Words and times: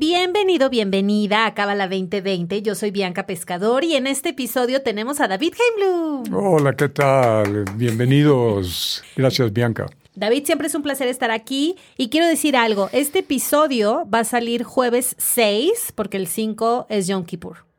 Bienvenido, 0.00 0.70
bienvenida 0.70 1.44
a 1.44 1.52
Cábala 1.52 1.86
2020. 1.86 2.62
Yo 2.62 2.74
soy 2.74 2.90
Bianca 2.90 3.26
Pescador 3.26 3.84
y 3.84 3.96
en 3.96 4.06
este 4.06 4.30
episodio 4.30 4.80
tenemos 4.80 5.20
a 5.20 5.28
David 5.28 5.52
Heimblum. 5.52 6.34
Hola, 6.34 6.72
¿qué 6.72 6.88
tal? 6.88 7.66
Bienvenidos. 7.76 9.04
Gracias, 9.14 9.52
Bianca. 9.52 9.90
David, 10.14 10.46
siempre 10.46 10.68
es 10.68 10.74
un 10.74 10.82
placer 10.82 11.06
estar 11.08 11.30
aquí 11.30 11.76
y 11.98 12.08
quiero 12.08 12.26
decir 12.26 12.56
algo. 12.56 12.88
Este 12.94 13.18
episodio 13.18 14.08
va 14.08 14.20
a 14.20 14.24
salir 14.24 14.64
jueves 14.64 15.16
6 15.18 15.92
porque 15.94 16.16
el 16.16 16.28
5 16.28 16.86
es 16.88 17.06
Yom 17.06 17.26
Kippur. 17.26 17.69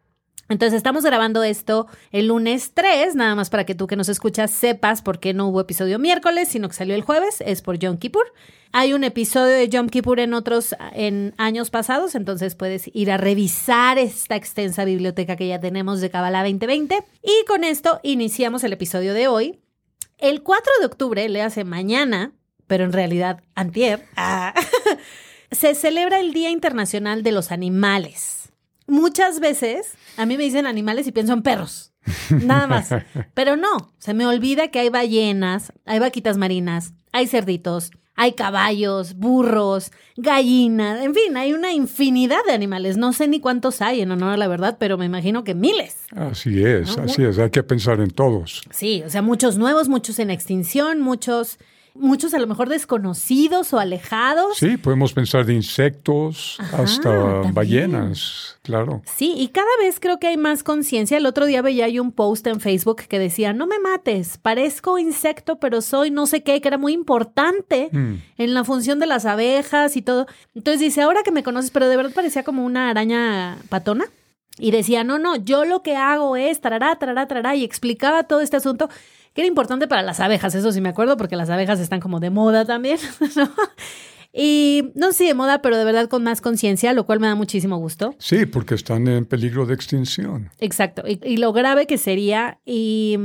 Entonces 0.52 0.76
estamos 0.76 1.06
grabando 1.06 1.44
esto 1.44 1.88
el 2.12 2.28
lunes 2.28 2.74
3, 2.74 3.16
nada 3.16 3.36
más 3.36 3.50
para 3.50 3.66
que 3.66 3.74
tú 3.74 3.88
que 3.88 3.96
nos 3.96 4.10
escuchas 4.10 4.52
sepas 4.52 5.02
por 5.02 5.22
qué 5.22 5.34
no 5.34 5.48
hubo 5.48 5.62
episodio 5.62 5.98
miércoles, 5.98 6.50
sino 6.50 6.68
que 6.68 6.76
salió 6.76 6.94
el 6.94 7.04
jueves, 7.04 7.42
es 7.46 7.62
por 7.62 7.80
Yom 7.80 7.98
Kippur. 7.98 8.34
Hay 8.74 8.92
un 8.92 9.06
episodio 9.06 9.56
de 9.56 9.70
Yom 9.70 9.88
Kippur 9.88 10.20
en 10.20 10.34
otros 10.34 10.76
en 10.92 11.34
años 11.38 11.70
pasados, 11.70 12.16
entonces 12.16 12.56
puedes 12.56 12.90
ir 12.94 13.12
a 13.12 13.18
revisar 13.18 13.98
esta 13.98 14.36
extensa 14.36 14.84
biblioteca 14.84 15.38
que 15.38 15.48
ya 15.48 15.62
tenemos 15.62 16.02
de 16.02 16.10
Kabbalah 16.10 16.44
2020. 16.44 17.02
Y 17.24 17.46
con 17.48 17.64
esto 17.64 18.02
iniciamos 18.04 18.66
el 18.66 18.74
episodio 18.74 19.14
de 19.14 19.30
hoy. 19.30 19.62
El 20.18 20.44
4 20.44 20.70
de 20.82 20.86
octubre, 20.86 21.30
le 21.30 21.42
hace 21.44 21.64
mañana, 21.64 22.34
pero 22.68 22.84
en 22.84 22.92
realidad 22.92 23.42
antier, 23.56 24.06
se 25.52 25.76
celebra 25.76 26.20
el 26.20 26.34
Día 26.34 26.50
Internacional 26.50 27.24
de 27.24 27.32
los 27.32 27.54
Animales 27.54 28.41
muchas 28.92 29.40
veces 29.40 29.94
a 30.18 30.26
mí 30.26 30.38
me 30.38 30.44
dicen 30.44 30.68
animales 30.68 31.08
y 31.08 31.12
pienso 31.12 31.34
en 31.34 31.42
perros. 31.42 31.94
Nada 32.30 32.68
más. 32.68 32.90
Pero 33.34 33.56
no, 33.56 33.94
se 33.98 34.14
me 34.14 34.28
olvida 34.28 34.68
que 34.68 34.80
hay 34.80 34.90
ballenas, 34.90 35.74
hay 35.86 36.00
vaquitas 36.00 36.38
marinas, 36.38 36.94
hay 37.12 37.28
cerditos, 37.28 37.92
hay 38.16 38.34
caballos, 38.34 39.16
burros, 39.16 39.92
gallinas, 40.18 41.02
en 41.02 41.16
fin, 41.16 41.38
hay 41.38 41.54
una 41.54 41.74
infinidad 41.74 42.44
de 42.46 42.54
animales. 42.54 42.98
No 42.98 43.14
sé 43.14 43.28
ni 43.28 43.40
cuántos 43.40 43.82
hay 43.82 44.02
en 44.02 44.12
honor 44.12 44.34
a 44.34 44.38
la 44.38 44.48
verdad, 44.48 44.78
pero 44.80 44.98
me 44.98 45.06
imagino 45.06 45.44
que 45.44 45.56
miles. 45.56 45.98
Así 46.12 46.64
es, 46.64 46.98
así 46.98 47.24
es, 47.24 47.40
hay 47.40 47.50
que 47.50 47.64
pensar 47.64 48.02
en 48.02 48.12
todos. 48.12 48.64
Sí, 48.72 49.04
o 49.06 49.10
sea, 49.10 49.22
muchos 49.22 49.58
nuevos, 49.58 49.88
muchos 49.88 50.20
en 50.20 50.30
extinción, 50.30 51.00
muchos 51.00 51.58
muchos 51.94 52.34
a 52.34 52.40
lo 52.40 52.48
mejor 52.48 52.70
desconocidos 52.70 53.74
o 53.74 53.80
alejados. 53.80 54.58
Sí, 54.58 54.78
podemos 54.78 55.14
pensar 55.14 55.46
de 55.46 55.54
insectos 55.54 56.58
hasta 56.74 57.10
ballenas, 57.52 58.58
claro. 58.62 59.02
Sí, 59.06 59.34
y 59.38 59.50
cada 59.50 59.70
vez 59.80 60.00
creo 60.00 60.20
que 60.20 60.28
hay 60.28 60.38
más 60.38 60.64
conciencia. 60.64 61.18
El 61.18 61.26
otro 61.26 61.46
día 61.46 61.62
veía 61.62 61.88
yo 61.90 62.02
un 62.02 62.12
post 62.12 62.48
en 62.48 62.60
Facebook 62.60 63.04
que 63.08 63.20
decía, 63.20 63.54
no 63.54 63.68
me 63.68 63.80
mates, 63.80 64.38
parezco 64.38 64.98
insecto, 64.98 65.60
pero 65.60 65.82
soy 65.82 66.12
no 66.12 66.26
sé 66.26 66.44
qué, 66.44 66.62
que 66.62 66.68
era 66.68 66.78
muy 66.78 66.94
importante 66.94 67.90
mm. 67.92 68.16
en 68.38 68.54
la 68.54 68.64
función 68.64 69.00
de 69.00 69.08
las 69.08 69.26
abejas 69.26 69.96
y 69.98 70.02
todo. 70.02 70.28
Entonces 70.56 70.80
dice, 70.80 71.02
ahora 71.02 71.24
que 71.24 71.32
me 71.32 71.44
conoces, 71.44 71.72
pero 71.72 71.88
de 71.88 71.98
verdad 71.98 72.14
parecía 72.14 72.44
como 72.44 72.66
una 72.66 72.90
araña 72.90 73.58
patona. 73.70 74.06
Y 74.58 74.72
decía, 74.72 75.04
no, 75.04 75.18
no, 75.18 75.38
yo 75.38 75.66
lo 75.66 75.82
que 75.82 75.96
hago 75.96 76.36
es 76.36 76.60
tarará, 76.60 76.96
tarará, 76.98 77.28
tarará, 77.28 77.56
y 77.56 77.64
explicaba 77.64 78.24
todo 78.24 78.42
este 78.42 78.58
asunto 78.58 78.90
que 79.34 79.42
era 79.42 79.48
importante 79.48 79.88
para 79.88 80.02
las 80.02 80.20
abejas, 80.20 80.56
eso 80.56 80.72
sí 80.72 80.82
me 80.82 80.90
acuerdo, 80.90 81.18
porque 81.18 81.36
las 81.36 81.50
abejas 81.50 81.80
están 81.80 82.00
como 82.00 82.20
de 82.20 82.30
moda 82.30 82.66
también, 82.66 82.98
¿no? 83.36 83.50
Y 84.34 84.92
no 84.96 85.12
sé 85.12 85.26
de 85.26 85.34
moda, 85.34 85.62
pero 85.62 85.78
de 85.78 85.84
verdad 85.84 86.08
con 86.08 86.24
más 86.24 86.42
conciencia, 86.42 86.94
lo 86.94 87.06
cual 87.06 87.20
me 87.20 87.28
da 87.28 87.36
muchísimo 87.36 87.78
gusto. 87.78 88.16
Sí, 88.18 88.46
porque 88.46 88.76
están 88.76 89.08
en 89.08 89.26
peligro 89.26 89.66
de 89.66 89.74
extinción. 89.74 90.50
Exacto, 90.60 91.04
y, 91.06 91.38
lo 91.38 91.52
grave 91.52 91.86
que 91.86 91.98
sería. 91.98 92.60
Y, 92.66 93.18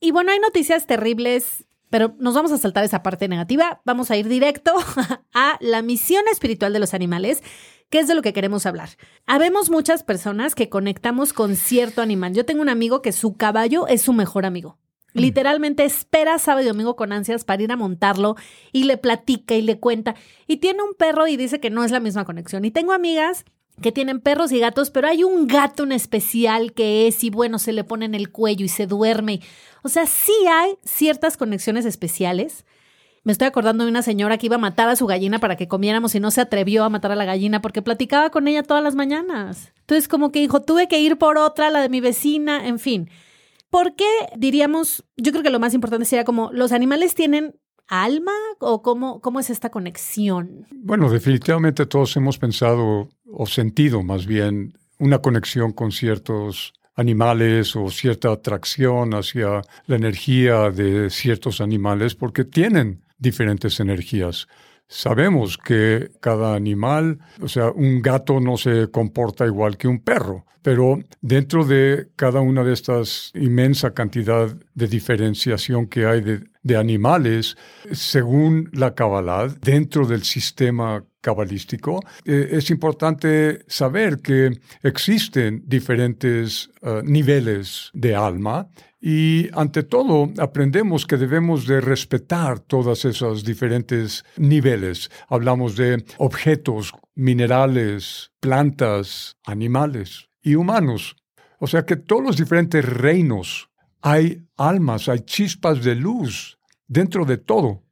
y 0.00 0.12
bueno, 0.12 0.30
hay 0.30 0.38
noticias 0.38 0.86
terribles, 0.86 1.64
pero 1.90 2.14
nos 2.18 2.34
vamos 2.34 2.52
a 2.52 2.58
saltar 2.58 2.84
esa 2.84 3.02
parte 3.02 3.26
negativa. 3.26 3.80
Vamos 3.84 4.10
a 4.10 4.16
ir 4.16 4.28
directo 4.28 4.72
a 5.34 5.58
la 5.60 5.82
misión 5.82 6.22
espiritual 6.30 6.72
de 6.72 6.78
los 6.78 6.94
animales. 6.94 7.42
que 7.90 7.98
es 7.98 8.06
de 8.06 8.14
lo 8.14 8.22
que 8.22 8.32
queremos 8.32 8.64
hablar? 8.66 8.90
Habemos 9.26 9.70
muchas 9.70 10.04
personas 10.04 10.54
que 10.54 10.68
conectamos 10.68 11.32
con 11.32 11.56
cierto 11.56 12.00
animal. 12.00 12.32
Yo 12.32 12.44
tengo 12.44 12.62
un 12.62 12.68
amigo 12.68 13.02
que 13.02 13.12
su 13.12 13.36
caballo 13.36 13.86
es 13.88 14.02
su 14.02 14.12
mejor 14.12 14.46
amigo. 14.46 14.78
Mm. 15.14 15.20
Literalmente 15.20 15.84
espera 15.84 16.38
sábado 16.38 16.64
y 16.64 16.68
domingo 16.68 16.96
con 16.96 17.12
ansias 17.12 17.44
para 17.44 17.62
ir 17.62 17.72
a 17.72 17.76
montarlo 17.76 18.36
y 18.72 18.84
le 18.84 18.98
platica 18.98 19.54
y 19.54 19.62
le 19.62 19.78
cuenta. 19.78 20.14
Y 20.46 20.58
tiene 20.58 20.82
un 20.82 20.94
perro 20.94 21.26
y 21.26 21.36
dice 21.36 21.60
que 21.60 21.70
no 21.70 21.84
es 21.84 21.90
la 21.90 22.00
misma 22.00 22.24
conexión. 22.24 22.64
Y 22.64 22.70
tengo 22.70 22.92
amigas 22.92 23.44
que 23.80 23.92
tienen 23.92 24.20
perros 24.20 24.52
y 24.52 24.60
gatos, 24.60 24.90
pero 24.90 25.08
hay 25.08 25.24
un 25.24 25.46
gato 25.46 25.82
en 25.82 25.92
especial 25.92 26.72
que 26.72 27.06
es 27.06 27.24
y 27.24 27.30
bueno, 27.30 27.58
se 27.58 27.72
le 27.72 27.84
pone 27.84 28.04
en 28.04 28.14
el 28.14 28.30
cuello 28.30 28.64
y 28.64 28.68
se 28.68 28.86
duerme. 28.86 29.40
O 29.82 29.88
sea, 29.88 30.06
sí 30.06 30.34
hay 30.50 30.74
ciertas 30.84 31.36
conexiones 31.36 31.84
especiales. 31.84 32.64
Me 33.24 33.32
estoy 33.32 33.48
acordando 33.48 33.84
de 33.84 33.90
una 33.90 34.02
señora 34.02 34.36
que 34.36 34.46
iba 34.46 34.56
a 34.56 34.58
matar 34.58 34.88
a 34.88 34.96
su 34.96 35.06
gallina 35.06 35.38
para 35.38 35.56
que 35.56 35.66
comiéramos 35.66 36.14
y 36.14 36.20
no 36.20 36.30
se 36.30 36.42
atrevió 36.42 36.84
a 36.84 36.90
matar 36.90 37.10
a 37.10 37.16
la 37.16 37.24
gallina 37.24 37.62
porque 37.62 37.82
platicaba 37.82 38.30
con 38.30 38.46
ella 38.46 38.62
todas 38.62 38.82
las 38.82 38.94
mañanas. 38.94 39.72
Entonces, 39.80 40.08
como 40.08 40.30
que 40.30 40.40
dijo, 40.40 40.60
tuve 40.60 40.88
que 40.88 41.00
ir 41.00 41.16
por 41.16 41.38
otra, 41.38 41.70
la 41.70 41.80
de 41.80 41.88
mi 41.88 42.00
vecina, 42.00 42.66
en 42.66 42.78
fin. 42.78 43.10
¿Por 43.74 43.96
qué 43.96 44.06
diríamos, 44.36 45.04
yo 45.16 45.32
creo 45.32 45.42
que 45.42 45.50
lo 45.50 45.58
más 45.58 45.74
importante 45.74 46.04
sería 46.04 46.22
como, 46.22 46.52
¿los 46.52 46.70
animales 46.70 47.16
tienen 47.16 47.56
alma 47.88 48.30
o 48.60 48.82
cómo, 48.82 49.20
cómo 49.20 49.40
es 49.40 49.50
esta 49.50 49.70
conexión? 49.70 50.68
Bueno, 50.70 51.10
definitivamente 51.10 51.84
todos 51.84 52.16
hemos 52.16 52.38
pensado 52.38 53.08
o 53.26 53.46
sentido 53.46 54.04
más 54.04 54.26
bien 54.26 54.78
una 55.00 55.18
conexión 55.18 55.72
con 55.72 55.90
ciertos 55.90 56.72
animales 56.94 57.74
o 57.74 57.90
cierta 57.90 58.30
atracción 58.30 59.12
hacia 59.12 59.62
la 59.86 59.96
energía 59.96 60.70
de 60.70 61.10
ciertos 61.10 61.60
animales 61.60 62.14
porque 62.14 62.44
tienen 62.44 63.02
diferentes 63.18 63.80
energías. 63.80 64.46
Sabemos 64.88 65.58
que 65.58 66.10
cada 66.20 66.54
animal, 66.54 67.18
o 67.40 67.48
sea, 67.48 67.70
un 67.70 68.02
gato 68.02 68.40
no 68.40 68.56
se 68.56 68.90
comporta 68.90 69.46
igual 69.46 69.76
que 69.76 69.88
un 69.88 70.00
perro, 70.00 70.44
pero 70.64 70.98
dentro 71.20 71.64
de 71.66 72.08
cada 72.16 72.40
una 72.40 72.64
de 72.64 72.72
estas 72.72 73.30
inmensa 73.34 73.92
cantidad 73.92 74.48
de 74.74 74.86
diferenciación 74.88 75.86
que 75.86 76.06
hay 76.06 76.22
de, 76.22 76.76
animales, 76.76 77.56
según 77.92 78.70
la 78.72 78.94
Kabbalah, 78.94 79.48
dentro 79.60 80.06
del 80.06 80.22
sistema 80.22 81.04
cabalístico, 81.20 82.00
eh, 82.24 82.48
es 82.52 82.70
importante 82.70 83.64
saber 83.66 84.20
que 84.20 84.58
existen 84.82 85.62
diferentes 85.66 86.70
eh, 86.80 87.02
niveles 87.04 87.90
de 87.92 88.16
alma 88.16 88.68
y 89.06 89.50
ante 89.52 89.82
todo, 89.82 90.32
aprendemos 90.38 91.04
que 91.06 91.18
debemos 91.18 91.66
de 91.66 91.82
respetar 91.82 92.58
todos 92.60 93.04
esos 93.04 93.44
diferentes 93.44 94.24
niveles. 94.38 95.10
Hablamos 95.28 95.76
de 95.76 96.02
objetos, 96.16 96.90
minerales, 97.14 98.32
plantas, 98.40 99.36
animales 99.44 100.30
y 100.40 100.54
humanos. 100.54 101.16
O 101.58 101.66
sea 101.66 101.84
que 101.84 101.96
todos 101.96 102.22
los 102.22 102.38
diferentes 102.38 102.82
reinos 102.82 103.68
hay 104.00 104.42
almas, 104.56 105.10
hay 105.10 105.20
chispas 105.20 105.84
de 105.84 105.96
luz 105.96 106.58
dentro 106.88 107.26
de 107.26 107.36
todo. 107.36 107.82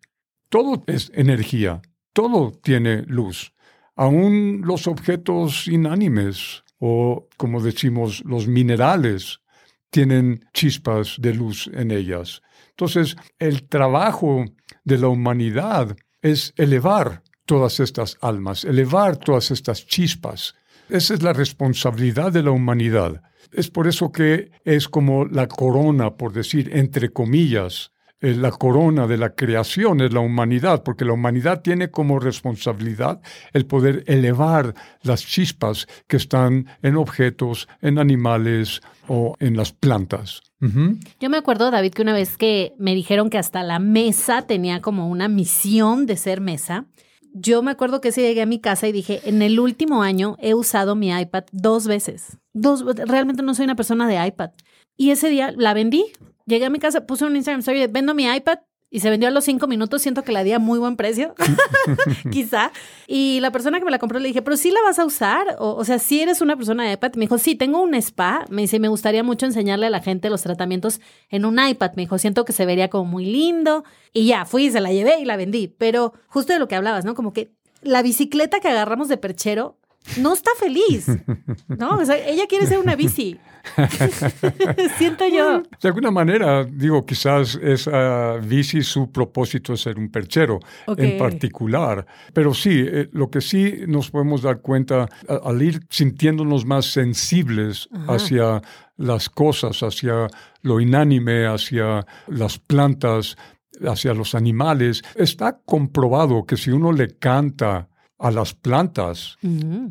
Todo 0.48 0.82
es 0.86 1.12
energía, 1.14 1.82
todo 2.14 2.52
tiene 2.52 3.02
luz. 3.02 3.52
Aún 3.96 4.62
los 4.64 4.86
objetos 4.86 5.68
inánimes 5.68 6.64
o, 6.78 7.28
como 7.36 7.60
decimos, 7.60 8.24
los 8.24 8.48
minerales 8.48 9.42
tienen 9.92 10.48
chispas 10.54 11.16
de 11.20 11.34
luz 11.34 11.70
en 11.72 11.90
ellas. 11.90 12.40
Entonces, 12.70 13.14
el 13.38 13.68
trabajo 13.68 14.44
de 14.84 14.98
la 14.98 15.08
humanidad 15.08 15.94
es 16.22 16.54
elevar 16.56 17.22
todas 17.44 17.78
estas 17.78 18.16
almas, 18.22 18.64
elevar 18.64 19.18
todas 19.18 19.50
estas 19.50 19.86
chispas. 19.86 20.54
Esa 20.88 21.14
es 21.14 21.22
la 21.22 21.34
responsabilidad 21.34 22.32
de 22.32 22.42
la 22.42 22.50
humanidad. 22.52 23.22
Es 23.52 23.70
por 23.70 23.86
eso 23.86 24.10
que 24.10 24.50
es 24.64 24.88
como 24.88 25.26
la 25.26 25.46
corona, 25.46 26.16
por 26.16 26.32
decir, 26.32 26.70
entre 26.72 27.12
comillas, 27.12 27.91
eh, 28.22 28.34
la 28.34 28.52
corona 28.52 29.06
de 29.06 29.18
la 29.18 29.34
creación 29.34 30.00
es 30.00 30.12
la 30.12 30.20
humanidad, 30.20 30.84
porque 30.84 31.04
la 31.04 31.12
humanidad 31.12 31.60
tiene 31.60 31.90
como 31.90 32.20
responsabilidad 32.20 33.20
el 33.52 33.66
poder 33.66 34.04
elevar 34.06 34.74
las 35.02 35.26
chispas 35.26 35.88
que 36.06 36.16
están 36.16 36.68
en 36.82 36.96
objetos, 36.96 37.68
en 37.80 37.98
animales 37.98 38.80
o 39.08 39.34
en 39.40 39.56
las 39.56 39.72
plantas. 39.72 40.40
Yo 41.18 41.28
me 41.28 41.38
acuerdo, 41.38 41.72
David, 41.72 41.92
que 41.92 42.02
una 42.02 42.12
vez 42.12 42.36
que 42.36 42.72
me 42.78 42.94
dijeron 42.94 43.30
que 43.30 43.38
hasta 43.38 43.64
la 43.64 43.80
mesa 43.80 44.42
tenía 44.42 44.80
como 44.80 45.08
una 45.08 45.26
misión 45.26 46.06
de 46.06 46.16
ser 46.16 46.40
mesa, 46.40 46.86
yo 47.34 47.62
me 47.62 47.72
acuerdo 47.72 48.00
que 48.00 48.12
se 48.12 48.22
llegué 48.22 48.42
a 48.42 48.46
mi 48.46 48.60
casa 48.60 48.86
y 48.86 48.92
dije, 48.92 49.20
en 49.24 49.42
el 49.42 49.58
último 49.58 50.02
año 50.02 50.36
he 50.38 50.54
usado 50.54 50.94
mi 50.94 51.10
iPad 51.10 51.44
dos 51.50 51.88
veces. 51.88 52.38
Dos, 52.52 52.84
realmente 52.84 53.42
no 53.42 53.54
soy 53.54 53.64
una 53.64 53.74
persona 53.74 54.06
de 54.06 54.24
iPad. 54.24 54.50
Y 55.02 55.10
ese 55.10 55.28
día 55.30 55.52
la 55.56 55.74
vendí. 55.74 56.12
Llegué 56.46 56.66
a 56.66 56.70
mi 56.70 56.78
casa, 56.78 57.06
puse 57.06 57.24
un 57.24 57.34
Instagram 57.34 57.58
story 57.58 57.80
de 57.80 57.88
vendo 57.88 58.14
mi 58.14 58.24
iPad 58.24 58.60
y 58.88 59.00
se 59.00 59.10
vendió 59.10 59.26
a 59.26 59.32
los 59.32 59.42
cinco 59.42 59.66
minutos. 59.66 60.00
Siento 60.00 60.22
que 60.22 60.30
la 60.30 60.44
di 60.44 60.52
a 60.52 60.60
muy 60.60 60.78
buen 60.78 60.94
precio, 60.94 61.34
quizá. 62.30 62.70
Y 63.08 63.40
la 63.40 63.50
persona 63.50 63.80
que 63.80 63.84
me 63.84 63.90
la 63.90 63.98
compró 63.98 64.20
le 64.20 64.28
dije, 64.28 64.42
pero 64.42 64.56
sí 64.56 64.70
la 64.70 64.80
vas 64.82 65.00
a 65.00 65.04
usar. 65.04 65.56
O, 65.58 65.74
o 65.74 65.84
sea, 65.84 65.98
si 65.98 66.20
eres 66.20 66.40
una 66.40 66.54
persona 66.54 66.84
de 66.84 66.92
iPad. 66.92 67.14
Me 67.14 67.22
dijo, 67.22 67.38
sí, 67.38 67.56
tengo 67.56 67.82
un 67.82 67.94
spa. 67.94 68.44
Me 68.48 68.62
dice, 68.62 68.78
me 68.78 68.86
gustaría 68.86 69.24
mucho 69.24 69.44
enseñarle 69.44 69.86
a 69.86 69.90
la 69.90 69.98
gente 69.98 70.30
los 70.30 70.42
tratamientos 70.42 71.00
en 71.30 71.46
un 71.46 71.58
iPad. 71.58 71.94
Me 71.96 72.02
dijo, 72.02 72.16
siento 72.18 72.44
que 72.44 72.52
se 72.52 72.64
vería 72.64 72.88
como 72.88 73.06
muy 73.06 73.24
lindo. 73.24 73.82
Y 74.12 74.26
ya, 74.26 74.44
fui, 74.44 74.70
se 74.70 74.80
la 74.80 74.92
llevé 74.92 75.18
y 75.18 75.24
la 75.24 75.36
vendí. 75.36 75.66
Pero 75.66 76.12
justo 76.28 76.52
de 76.52 76.60
lo 76.60 76.68
que 76.68 76.76
hablabas, 76.76 77.04
¿no? 77.04 77.16
Como 77.16 77.32
que 77.32 77.50
la 77.80 78.02
bicicleta 78.02 78.60
que 78.60 78.68
agarramos 78.68 79.08
de 79.08 79.16
perchero 79.16 79.80
no 80.18 80.32
está 80.32 80.50
feliz, 80.58 81.06
¿no? 81.68 81.98
O 81.98 82.04
sea, 82.04 82.16
ella 82.16 82.46
quiere 82.46 82.66
ser 82.66 82.78
una 82.78 82.96
bici. 82.96 83.38
Siento 84.98 85.24
yo. 85.28 85.62
De 85.80 85.88
alguna 85.88 86.10
manera, 86.10 86.64
digo, 86.64 87.06
quizás 87.06 87.58
esa 87.62 88.36
bici, 88.36 88.82
su 88.82 89.10
propósito 89.10 89.74
es 89.74 89.82
ser 89.82 89.98
un 89.98 90.10
perchero 90.10 90.58
en 90.96 91.18
particular. 91.18 92.04
Pero 92.32 92.54
sí, 92.54 92.84
eh, 92.84 93.08
lo 93.12 93.30
que 93.30 93.40
sí 93.40 93.82
nos 93.86 94.10
podemos 94.10 94.42
dar 94.42 94.60
cuenta 94.60 95.08
al 95.28 95.62
ir 95.62 95.80
sintiéndonos 95.88 96.66
más 96.66 96.86
sensibles 96.86 97.88
hacia 98.08 98.60
las 98.96 99.28
cosas, 99.28 99.82
hacia 99.82 100.26
lo 100.62 100.80
inánime, 100.80 101.46
hacia 101.46 102.04
las 102.26 102.58
plantas, 102.58 103.36
hacia 103.86 104.14
los 104.14 104.34
animales, 104.34 105.02
está 105.14 105.60
comprobado 105.64 106.44
que 106.44 106.56
si 106.56 106.70
uno 106.70 106.92
le 106.92 107.16
canta 107.18 107.88
a 108.22 108.30
las 108.30 108.54
plantas. 108.54 109.36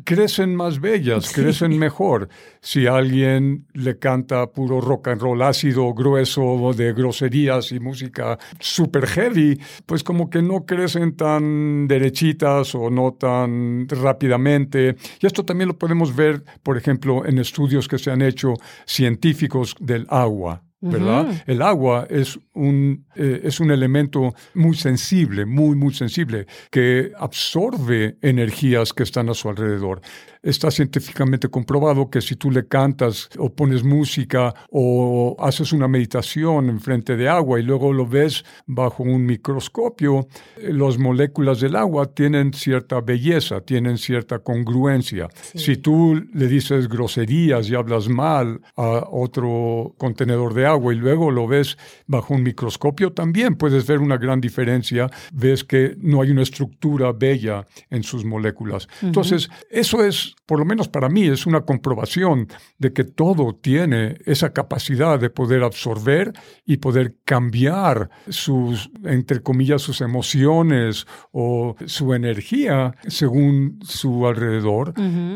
Crecen 0.04 0.56
más 0.56 0.80
bellas, 0.80 1.32
crecen 1.32 1.78
mejor. 1.78 2.30
Si 2.62 2.86
alguien 2.86 3.66
le 3.74 3.98
canta 3.98 4.46
puro 4.46 4.80
rock 4.80 5.08
and 5.08 5.20
roll 5.20 5.42
ácido, 5.42 5.92
grueso, 5.92 6.72
de 6.74 6.94
groserías 6.94 7.72
y 7.72 7.78
música 7.78 8.38
super 8.58 9.06
heavy, 9.06 9.60
pues 9.84 10.02
como 10.02 10.30
que 10.30 10.40
no 10.40 10.64
crecen 10.64 11.14
tan 11.14 11.86
derechitas 11.86 12.74
o 12.74 12.88
no 12.88 13.12
tan 13.12 13.86
rápidamente. 13.88 14.96
Y 15.20 15.26
esto 15.26 15.44
también 15.44 15.68
lo 15.68 15.78
podemos 15.78 16.16
ver, 16.16 16.42
por 16.62 16.78
ejemplo, 16.78 17.26
en 17.26 17.38
estudios 17.38 17.86
que 17.86 17.98
se 17.98 18.10
han 18.10 18.22
hecho 18.22 18.54
científicos 18.86 19.74
del 19.78 20.06
agua. 20.08 20.62
¿Verdad? 20.82 21.42
El 21.46 21.62
agua 21.62 22.06
es 22.10 22.38
un, 22.54 23.06
eh, 23.14 23.40
es 23.44 23.60
un 23.60 23.70
elemento 23.70 24.34
muy 24.54 24.76
sensible, 24.76 25.46
muy, 25.46 25.76
muy 25.76 25.94
sensible, 25.94 26.46
que 26.70 27.12
absorbe 27.16 28.18
energías 28.20 28.92
que 28.92 29.04
están 29.04 29.28
a 29.28 29.34
su 29.34 29.48
alrededor 29.48 30.02
está 30.42 30.70
científicamente 30.70 31.48
comprobado 31.48 32.10
que 32.10 32.20
si 32.20 32.36
tú 32.36 32.50
le 32.50 32.66
cantas 32.66 33.28
o 33.38 33.52
pones 33.54 33.84
música 33.84 34.54
o 34.70 35.36
haces 35.38 35.72
una 35.72 35.88
meditación 35.88 36.68
en 36.68 36.80
frente 36.80 37.16
de 37.16 37.28
agua 37.28 37.60
y 37.60 37.62
luego 37.62 37.92
lo 37.92 38.06
ves 38.06 38.44
bajo 38.66 39.02
un 39.02 39.24
microscopio, 39.24 40.26
las 40.60 40.98
moléculas 40.98 41.60
del 41.60 41.76
agua 41.76 42.12
tienen 42.12 42.52
cierta 42.52 43.00
belleza, 43.00 43.60
tienen 43.60 43.98
cierta 43.98 44.40
congruencia. 44.40 45.28
Si 45.54 45.76
tú 45.76 46.20
le 46.32 46.48
dices 46.48 46.88
groserías 46.88 47.68
y 47.68 47.74
hablas 47.74 48.08
mal 48.08 48.60
a 48.76 49.06
otro 49.10 49.94
contenedor 49.98 50.54
de 50.54 50.66
agua 50.66 50.92
y 50.92 50.96
luego 50.96 51.30
lo 51.30 51.46
ves 51.46 51.76
bajo 52.06 52.34
un 52.34 52.42
microscopio, 52.42 53.12
también 53.12 53.56
puedes 53.56 53.86
ver 53.86 53.98
una 53.98 54.16
gran 54.16 54.40
diferencia. 54.40 55.10
Ves 55.32 55.64
que 55.64 55.94
no 55.98 56.22
hay 56.22 56.30
una 56.30 56.42
estructura 56.42 57.12
bella 57.12 57.66
en 57.90 58.02
sus 58.02 58.24
moléculas. 58.24 58.88
Entonces, 59.02 59.48
eso 59.70 60.04
es 60.04 60.31
por 60.46 60.58
lo 60.58 60.64
menos 60.64 60.88
para 60.88 61.08
mí, 61.08 61.26
es 61.26 61.46
una 61.46 61.62
comprobación 61.62 62.48
de 62.78 62.92
que 62.92 63.04
todo 63.04 63.54
tiene 63.54 64.18
esa 64.26 64.52
capacidad 64.52 65.18
de 65.18 65.30
poder 65.30 65.62
absorber 65.62 66.32
y 66.64 66.78
poder 66.78 67.16
cambiar 67.24 68.10
sus, 68.28 68.90
entre 69.04 69.42
comillas, 69.42 69.82
sus 69.82 70.00
emociones 70.00 71.06
o 71.30 71.76
su 71.86 72.14
energía 72.14 72.94
según 73.06 73.78
su 73.82 74.26
alrededor. 74.26 74.94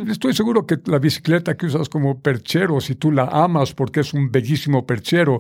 Estoy 0.09 0.35
seguro 0.35 0.67
que 0.67 0.79
la 0.87 0.99
bicicleta 0.99 1.57
que 1.57 1.67
usas 1.67 1.89
como 1.89 2.21
perchero, 2.21 2.81
si 2.81 2.95
tú 2.95 3.13
la 3.13 3.25
amas 3.25 3.73
porque 3.73 4.01
es 4.01 4.13
un 4.13 4.31
bellísimo 4.31 4.87
perchero, 4.87 5.39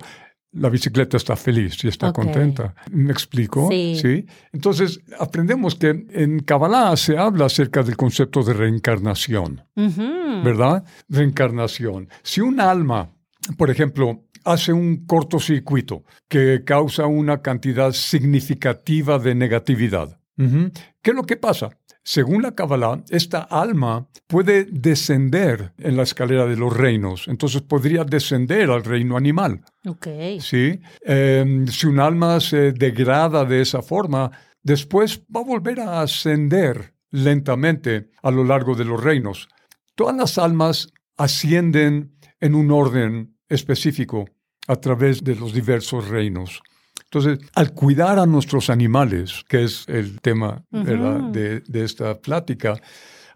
la 0.53 0.69
bicicleta 0.71 1.17
está 1.17 1.37
feliz 1.37 1.83
y 1.85 1.89
está 1.89 2.13
contenta. 2.13 2.75
¿Me 2.91 3.13
explico? 3.13 3.69
Sí. 3.71 4.27
Entonces, 4.53 5.01
aprendemos 5.19 5.75
que 5.75 6.07
en 6.11 6.41
Kabbalah 6.41 6.97
se 6.97 7.19
habla 7.19 7.47
acerca 7.47 7.83
del 7.83 7.97
concepto 7.97 8.43
de 8.43 8.55
reencarnación, 8.55 9.63
¿verdad? 9.75 10.85
Reencarnación. 11.09 12.09
Si 12.23 12.41
un 12.41 12.61
alma, 12.61 13.11
por 13.59 13.71
ejemplo, 13.71 14.25
hace 14.45 14.73
un 14.73 15.05
cortocircuito 15.07 16.05
que 16.29 16.63
causa 16.65 17.07
una 17.07 17.43
cantidad 17.43 17.93
significativa 17.93 19.19
de 19.19 19.35
negatividad, 19.35 20.19
¿qué 20.37 21.11
es 21.11 21.17
lo 21.17 21.25
que 21.25 21.37
pasa? 21.37 21.71
Según 22.09 22.43
la 22.43 22.53
Kabbalah, 22.53 23.03
esta 23.11 23.41
alma 23.41 24.07
puede 24.29 24.65
descender 24.67 25.73
en 25.77 25.97
la 25.97 26.05
escalera 26.05 26.47
de 26.47 26.57
los 26.57 26.73
reinos, 26.73 27.27
entonces 27.27 27.63
podría 27.63 28.05
descender 28.05 28.71
al 28.71 28.85
reino 28.85 29.17
animal. 29.17 29.65
Ok. 29.85 30.07
¿Sí? 30.39 30.81
Em, 31.01 31.67
si 31.67 31.89
un 31.89 31.99
alma 31.99 32.39
se 32.39 32.71
degrada 32.71 33.45
de 33.45 33.61
esa 33.61 33.83
forma, 33.83 34.31
después 34.63 35.21
va 35.35 35.41
a 35.41 35.45
volver 35.45 35.81
a 35.81 36.01
ascender 36.01 36.95
lentamente 37.11 38.11
a 38.23 38.31
lo 38.31 38.45
largo 38.45 38.77
de 38.77 38.85
los 38.85 39.03
reinos. 39.03 39.49
Todas 39.97 40.15
las 40.15 40.39
almas 40.39 40.93
ascienden 41.17 42.17
en 42.39 42.55
un 42.55 42.71
orden 42.71 43.37
específico 43.49 44.27
a 44.69 44.77
través 44.77 45.25
de 45.25 45.35
los 45.35 45.53
diversos 45.53 46.07
reinos. 46.07 46.63
Entonces, 47.11 47.39
al 47.55 47.73
cuidar 47.73 48.19
a 48.19 48.27
nuestros 48.27 48.69
animales, 48.69 49.45
que 49.49 49.65
es 49.65 49.89
el 49.89 50.21
tema 50.21 50.65
de, 50.71 51.61
de 51.61 51.85
esta 51.85 52.19
plática, 52.21 52.75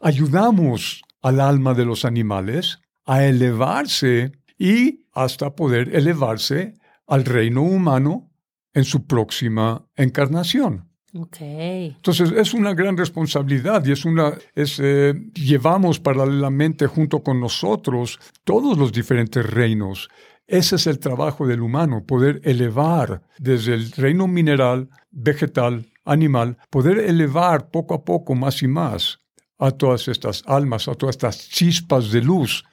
ayudamos 0.00 1.02
al 1.22 1.40
alma 1.40 1.74
de 1.74 1.84
los 1.84 2.04
animales 2.04 2.80
a 3.04 3.24
elevarse 3.24 4.32
y 4.58 5.06
hasta 5.12 5.54
poder 5.54 5.94
elevarse 5.94 6.74
al 7.06 7.24
reino 7.24 7.62
humano 7.62 8.30
en 8.74 8.84
su 8.84 9.06
próxima 9.06 9.86
encarnación. 9.96 10.90
Okay. 11.12 11.86
Entonces 11.96 12.30
es 12.30 12.54
una 12.54 12.72
gran 12.72 12.96
responsabilidad 12.96 13.84
y 13.84 13.90
es 13.90 14.04
una 14.04 14.34
es, 14.54 14.78
eh, 14.80 15.12
llevamos 15.34 15.98
paralelamente 15.98 16.86
junto 16.86 17.24
con 17.24 17.40
nosotros 17.40 18.20
todos 18.44 18.78
los 18.78 18.92
diferentes 18.92 19.44
reinos 19.44 20.08
ese 20.50 20.76
es 20.76 20.86
el 20.88 20.98
trabajo 20.98 21.46
del 21.46 21.60
humano, 21.60 22.04
poder 22.04 22.40
elevar 22.42 23.22
desde 23.38 23.74
el 23.74 23.92
reino 23.92 24.26
mineral, 24.26 24.88
vegetal, 25.12 25.86
animal, 26.04 26.58
poder 26.70 26.98
elevar 26.98 27.70
poco 27.70 27.94
a 27.94 28.04
poco 28.04 28.34
más 28.34 28.60
y 28.62 28.66
más 28.66 29.20
a 29.58 29.70
todas 29.70 30.08
estas 30.08 30.42
almas, 30.46 30.88
a 30.88 30.94
todas 30.96 31.14
estas 31.14 31.48
chispas 31.48 32.10
de 32.10 32.22
luz 32.22 32.64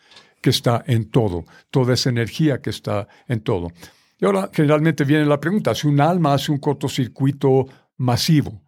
que 0.42 0.50
está 0.50 0.84
en 0.88 1.12
todo, 1.12 1.46
toda 1.70 1.94
esa 1.94 2.10
energía 2.10 2.62
que 2.62 2.72
está 2.72 3.08
en 3.28 3.42
todo. 3.42 3.72
Y 4.20 4.26
ahora 4.26 4.50
generalmente 4.52 5.04
viene 5.04 5.26
la 5.26 5.40
pregunta, 5.40 5.76
si 5.76 5.88
un 5.88 6.02
alma 6.02 6.34
hace 6.34 6.52
un 6.52 6.58
cortocircuito 6.58 7.68
masivo, 7.98 8.64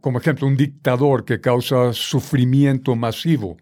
como 0.00 0.20
ejemplo 0.20 0.46
un 0.46 0.56
dictador 0.56 1.24
que 1.24 1.40
causa 1.40 1.92
sufrimiento 1.92 2.94
masivo, 2.94 3.56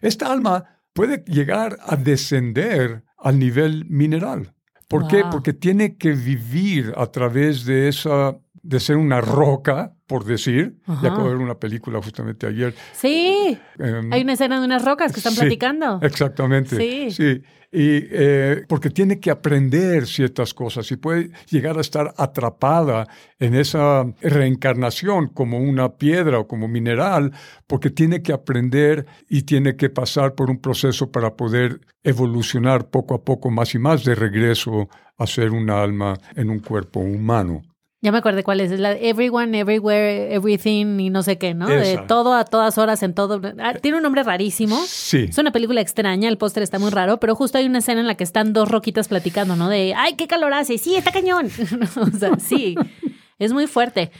esta 0.00 0.32
alma 0.32 0.80
puede 0.92 1.22
llegar 1.28 1.78
a 1.86 1.94
descender 1.94 3.04
al 3.22 3.38
nivel 3.38 3.84
mineral. 3.86 4.54
¿Por 4.88 5.06
qué? 5.06 5.22
Porque 5.30 5.52
tiene 5.52 5.96
que 5.96 6.10
vivir 6.12 6.92
a 6.96 7.06
través 7.06 7.64
de 7.64 7.88
esa, 7.88 8.36
de 8.62 8.80
ser 8.80 8.96
una 8.96 9.20
roca, 9.20 9.94
por 10.06 10.24
decir. 10.24 10.76
Ya 10.86 11.08
acabo 11.10 11.24
de 11.24 11.34
ver 11.34 11.42
una 11.42 11.54
película 11.54 12.00
justamente 12.02 12.46
ayer. 12.46 12.74
Sí. 12.92 13.58
Em, 13.78 14.12
Hay 14.12 14.22
una 14.22 14.34
escena 14.34 14.58
de 14.58 14.66
unas 14.66 14.84
rocas 14.84 15.12
que 15.12 15.20
están 15.20 15.34
platicando. 15.34 15.98
Exactamente. 16.02 16.76
Sí. 16.76 17.10
sí. 17.10 17.42
Y 17.72 18.02
eh, 18.10 18.64
porque 18.68 18.90
tiene 18.90 19.20
que 19.20 19.30
aprender 19.30 20.08
ciertas 20.08 20.52
cosas 20.54 20.90
y 20.90 20.96
puede 20.96 21.30
llegar 21.48 21.78
a 21.78 21.82
estar 21.82 22.12
atrapada 22.16 23.06
en 23.38 23.54
esa 23.54 24.04
reencarnación 24.20 25.28
como 25.28 25.58
una 25.58 25.90
piedra 25.96 26.40
o 26.40 26.48
como 26.48 26.66
mineral, 26.66 27.32
porque 27.68 27.90
tiene 27.90 28.22
que 28.22 28.32
aprender 28.32 29.06
y 29.28 29.42
tiene 29.42 29.76
que 29.76 29.88
pasar 29.88 30.34
por 30.34 30.50
un 30.50 30.58
proceso 30.58 31.12
para 31.12 31.36
poder 31.36 31.80
evolucionar 32.02 32.90
poco 32.90 33.14
a 33.14 33.22
poco 33.22 33.50
más 33.50 33.72
y 33.76 33.78
más 33.78 34.02
de 34.04 34.16
regreso 34.16 34.88
a 35.16 35.26
ser 35.28 35.52
un 35.52 35.70
alma 35.70 36.18
en 36.34 36.50
un 36.50 36.58
cuerpo 36.58 36.98
humano. 36.98 37.62
Ya 38.02 38.12
me 38.12 38.18
acordé 38.18 38.42
cuál 38.42 38.60
es. 38.60 38.70
Es 38.72 38.80
la 38.80 38.92
Everyone, 38.92 39.58
Everywhere, 39.58 40.34
Everything 40.34 40.98
y 41.00 41.10
no 41.10 41.22
sé 41.22 41.36
qué, 41.36 41.52
¿no? 41.52 41.66
De 41.68 42.00
todo 42.08 42.32
a 42.32 42.44
todas 42.46 42.78
horas 42.78 43.02
en 43.02 43.12
todo. 43.12 43.40
Ah, 43.58 43.74
tiene 43.74 43.98
un 43.98 44.02
nombre 44.02 44.22
rarísimo. 44.22 44.80
Sí. 44.86 45.26
Es 45.28 45.36
una 45.36 45.52
película 45.52 45.82
extraña, 45.82 46.28
el 46.28 46.38
póster 46.38 46.62
está 46.62 46.78
muy 46.78 46.90
raro, 46.90 47.20
pero 47.20 47.34
justo 47.34 47.58
hay 47.58 47.66
una 47.66 47.78
escena 47.78 48.00
en 48.00 48.06
la 48.06 48.14
que 48.14 48.24
están 48.24 48.54
dos 48.54 48.70
roquitas 48.70 49.08
platicando, 49.08 49.54
¿no? 49.54 49.68
De, 49.68 49.92
¡ay, 49.94 50.14
qué 50.14 50.26
calor 50.26 50.54
hace! 50.54 50.78
Sí, 50.78 50.96
está 50.96 51.12
cañón. 51.12 51.50
o 51.96 52.18
sea, 52.18 52.38
sí. 52.38 52.74
es 53.38 53.52
muy 53.52 53.66
fuerte. 53.66 54.10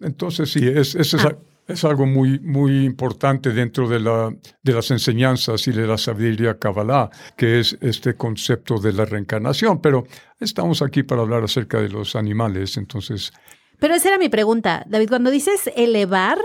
Entonces, 0.00 0.52
sí, 0.52 0.68
es, 0.68 0.94
esa, 0.94 1.36
Es 1.66 1.84
algo 1.84 2.06
muy, 2.06 2.38
muy 2.40 2.84
importante 2.84 3.50
dentro 3.52 3.88
de, 3.88 3.98
la, 4.00 4.32
de 4.62 4.72
las 4.72 4.90
enseñanzas 4.92 5.66
y 5.66 5.72
de 5.72 5.86
la 5.86 5.98
sabiduría 5.98 6.58
Kabbalah, 6.58 7.10
que 7.36 7.58
es 7.58 7.76
este 7.80 8.14
concepto 8.14 8.78
de 8.78 8.92
la 8.92 9.04
reencarnación. 9.04 9.80
Pero 9.80 10.04
estamos 10.38 10.80
aquí 10.82 11.02
para 11.02 11.22
hablar 11.22 11.42
acerca 11.42 11.80
de 11.80 11.88
los 11.88 12.14
animales, 12.14 12.76
entonces... 12.76 13.32
Pero 13.78 13.94
esa 13.94 14.08
era 14.08 14.18
mi 14.18 14.28
pregunta, 14.28 14.84
David. 14.88 15.08
Cuando 15.08 15.30
dices 15.30 15.70
elevar, 15.76 16.38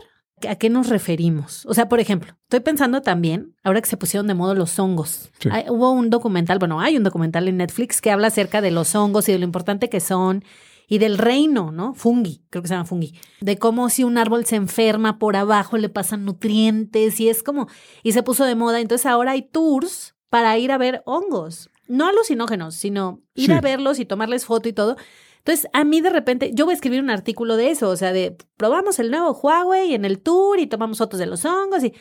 ¿a 0.50 0.56
qué 0.56 0.70
nos 0.70 0.90
referimos? 0.90 1.66
O 1.68 1.74
sea, 1.74 1.88
por 1.88 2.00
ejemplo, 2.00 2.34
estoy 2.44 2.60
pensando 2.62 3.02
también, 3.02 3.56
ahora 3.64 3.80
que 3.80 3.88
se 3.90 3.96
pusieron 3.98 4.28
de 4.28 4.34
moda 4.34 4.54
los 4.56 4.78
hongos. 4.80 5.30
Sí. 5.40 5.50
Hay- 5.52 5.66
hubo 5.70 5.92
un 5.92 6.10
documental, 6.10 6.58
bueno, 6.60 6.82
hay 6.82 6.98
un 6.98 7.04
documental 7.04 7.48
en 7.48 7.58
Netflix 7.58 8.02
que 8.02 8.12
habla 8.12 8.28
acerca 8.28 8.60
de 8.60 8.72
los 8.72 8.96
hongos 8.96 9.30
y 9.30 9.34
de 9.34 9.38
lo 9.40 9.46
importante 9.46 9.88
que 9.88 10.00
son 10.02 10.44
y 10.92 10.98
del 10.98 11.18
reino, 11.18 11.72
¿no? 11.72 11.94
Fungi, 11.94 12.44
creo 12.50 12.62
que 12.62 12.68
se 12.68 12.74
llama 12.74 12.84
fungi. 12.84 13.14
De 13.40 13.58
cómo 13.58 13.90
si 13.90 14.04
un 14.04 14.18
árbol 14.18 14.46
se 14.46 14.58
enferma 14.58 15.20
por 15.20 15.38
abajo 15.38 15.78
le 15.78 15.88
pasan 15.88 16.26
nutrientes 16.26 17.18
y 17.22 17.30
es 17.30 17.44
como, 17.44 17.68
y 18.04 18.12
se 18.12 18.24
puso 18.24 18.44
de 18.44 18.56
moda. 18.56 18.82
Entonces 18.82 19.06
ahora 19.06 19.32
hay 19.32 19.42
tours 19.42 20.16
para 20.30 20.58
ir 20.58 20.70
a 20.74 20.78
ver 20.78 21.02
hongos. 21.06 21.70
No 21.88 22.08
alucinógenos, 22.10 22.76
sino 22.76 23.22
ir 23.36 23.46
Sí. 23.46 23.52
a 23.54 23.62
verlos 23.62 24.00
y 24.00 24.06
tomarles 24.06 24.44
foto 24.44 24.68
y 24.68 24.74
todo. 24.74 24.98
Entonces, 25.38 25.70
a 25.72 25.86
mí 25.86 26.02
de 26.02 26.10
repente, 26.10 26.52
yo 26.54 26.66
voy 26.66 26.74
a 26.74 26.76
escribir 26.76 27.00
un 27.02 27.10
artículo 27.10 27.56
de 27.56 27.72
eso, 27.72 27.88
o 27.90 27.96
sea, 27.96 28.12
de 28.12 28.36
probamos 28.58 29.00
el 29.00 29.12
nuevo 29.12 29.32
Huawei 29.32 29.94
en 29.94 30.04
el 30.04 30.20
tour 30.20 30.60
y 30.60 30.68
tomamos 30.68 30.98
fotos 30.98 31.22
de 31.22 31.26
los 31.26 31.46
hongos 31.46 31.86
y 31.86 31.94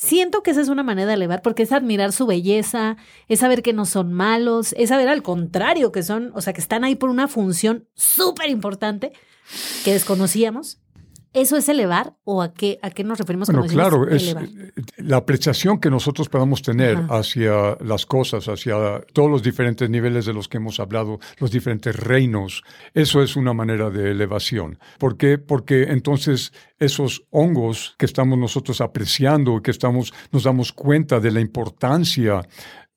siento 0.00 0.42
que 0.42 0.52
esa 0.52 0.62
es 0.62 0.70
una 0.70 0.82
manera 0.82 1.08
de 1.08 1.14
elevar 1.14 1.42
porque 1.42 1.62
es 1.62 1.72
admirar 1.72 2.12
su 2.12 2.26
belleza, 2.26 2.96
es 3.28 3.40
saber 3.40 3.62
que 3.62 3.74
no 3.74 3.84
son 3.84 4.14
malos, 4.14 4.74
es 4.78 4.88
saber 4.88 5.08
al 5.08 5.22
contrario 5.22 5.92
que 5.92 6.02
son, 6.02 6.32
o 6.34 6.40
sea, 6.40 6.54
que 6.54 6.62
están 6.62 6.84
ahí 6.84 6.94
por 6.94 7.10
una 7.10 7.28
función 7.28 7.86
súper 7.94 8.48
importante 8.48 9.12
que 9.84 9.92
desconocíamos. 9.92 10.80
¿Eso 11.32 11.56
es 11.56 11.68
elevar 11.68 12.16
o 12.24 12.42
a 12.42 12.52
qué, 12.52 12.80
a 12.82 12.90
qué 12.90 13.04
nos 13.04 13.18
referimos 13.18 13.48
Bueno, 13.48 13.64
claro, 13.66 14.08
es 14.08 14.22
elevar? 14.22 14.48
la 14.96 15.18
apreciación 15.18 15.78
que 15.78 15.88
nosotros 15.88 16.28
podamos 16.28 16.60
tener 16.60 16.96
Ajá. 16.96 17.18
hacia 17.18 17.76
las 17.80 18.04
cosas, 18.04 18.48
hacia 18.48 19.00
todos 19.12 19.30
los 19.30 19.42
diferentes 19.42 19.88
niveles 19.88 20.26
de 20.26 20.32
los 20.32 20.48
que 20.48 20.56
hemos 20.56 20.80
hablado, 20.80 21.20
los 21.38 21.52
diferentes 21.52 21.94
reinos, 21.94 22.64
eso 22.94 23.22
es 23.22 23.36
una 23.36 23.52
manera 23.52 23.90
de 23.90 24.10
elevación. 24.10 24.80
¿Por 24.98 25.16
qué? 25.16 25.38
Porque 25.38 25.84
entonces 25.84 26.52
esos 26.80 27.24
hongos 27.30 27.94
que 27.96 28.06
estamos 28.06 28.36
nosotros 28.36 28.80
apreciando, 28.80 29.62
que 29.62 29.70
estamos, 29.70 30.12
nos 30.32 30.42
damos 30.42 30.72
cuenta 30.72 31.20
de 31.20 31.30
la 31.30 31.40
importancia 31.40 32.42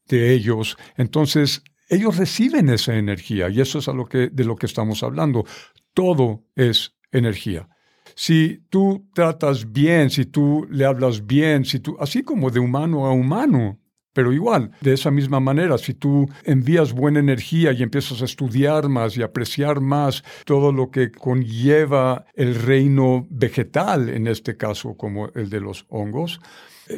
de 0.08 0.34
ellos, 0.34 0.76
entonces 0.98 1.62
ellos 1.88 2.18
reciben 2.18 2.70
esa 2.70 2.96
energía 2.96 3.50
y 3.50 3.62
eso 3.62 3.78
es 3.78 3.88
a 3.88 3.94
lo 3.94 4.06
que, 4.06 4.30
de 4.30 4.44
lo 4.44 4.56
que 4.56 4.66
estamos 4.66 5.04
hablando. 5.04 5.46
Todo 5.94 6.46
es 6.56 6.96
energía 7.12 7.70
si 8.16 8.64
tú 8.70 9.08
tratas 9.14 9.72
bien, 9.72 10.10
si 10.10 10.26
tú 10.26 10.66
le 10.70 10.86
hablas 10.86 11.26
bien, 11.26 11.66
si 11.66 11.80
tú, 11.80 11.96
así 12.00 12.24
como 12.24 12.50
de 12.50 12.60
humano 12.60 13.06
a 13.06 13.12
humano, 13.12 13.80
pero 14.14 14.32
igual, 14.32 14.72
de 14.80 14.94
esa 14.94 15.10
misma 15.10 15.40
manera, 15.40 15.78
si 15.80 15.96
tú 15.96 16.30
envías 16.44 16.94
buena 16.94 17.20
energía 17.20 17.72
y 17.72 17.82
empiezas 17.82 18.22
a 18.22 18.26
estudiar 18.26 18.88
más 18.88 19.18
y 19.18 19.24
apreciar 19.24 19.82
más 19.82 20.24
todo 20.46 20.72
lo 20.72 20.92
que 20.92 21.12
conlleva 21.12 22.26
el 22.36 22.54
reino 22.54 23.26
vegetal, 23.32 24.10
en 24.10 24.28
este 24.28 24.56
caso 24.56 24.96
como 24.96 25.30
el 25.30 25.50
de 25.50 25.60
los 25.60 25.86
hongos, 25.90 26.40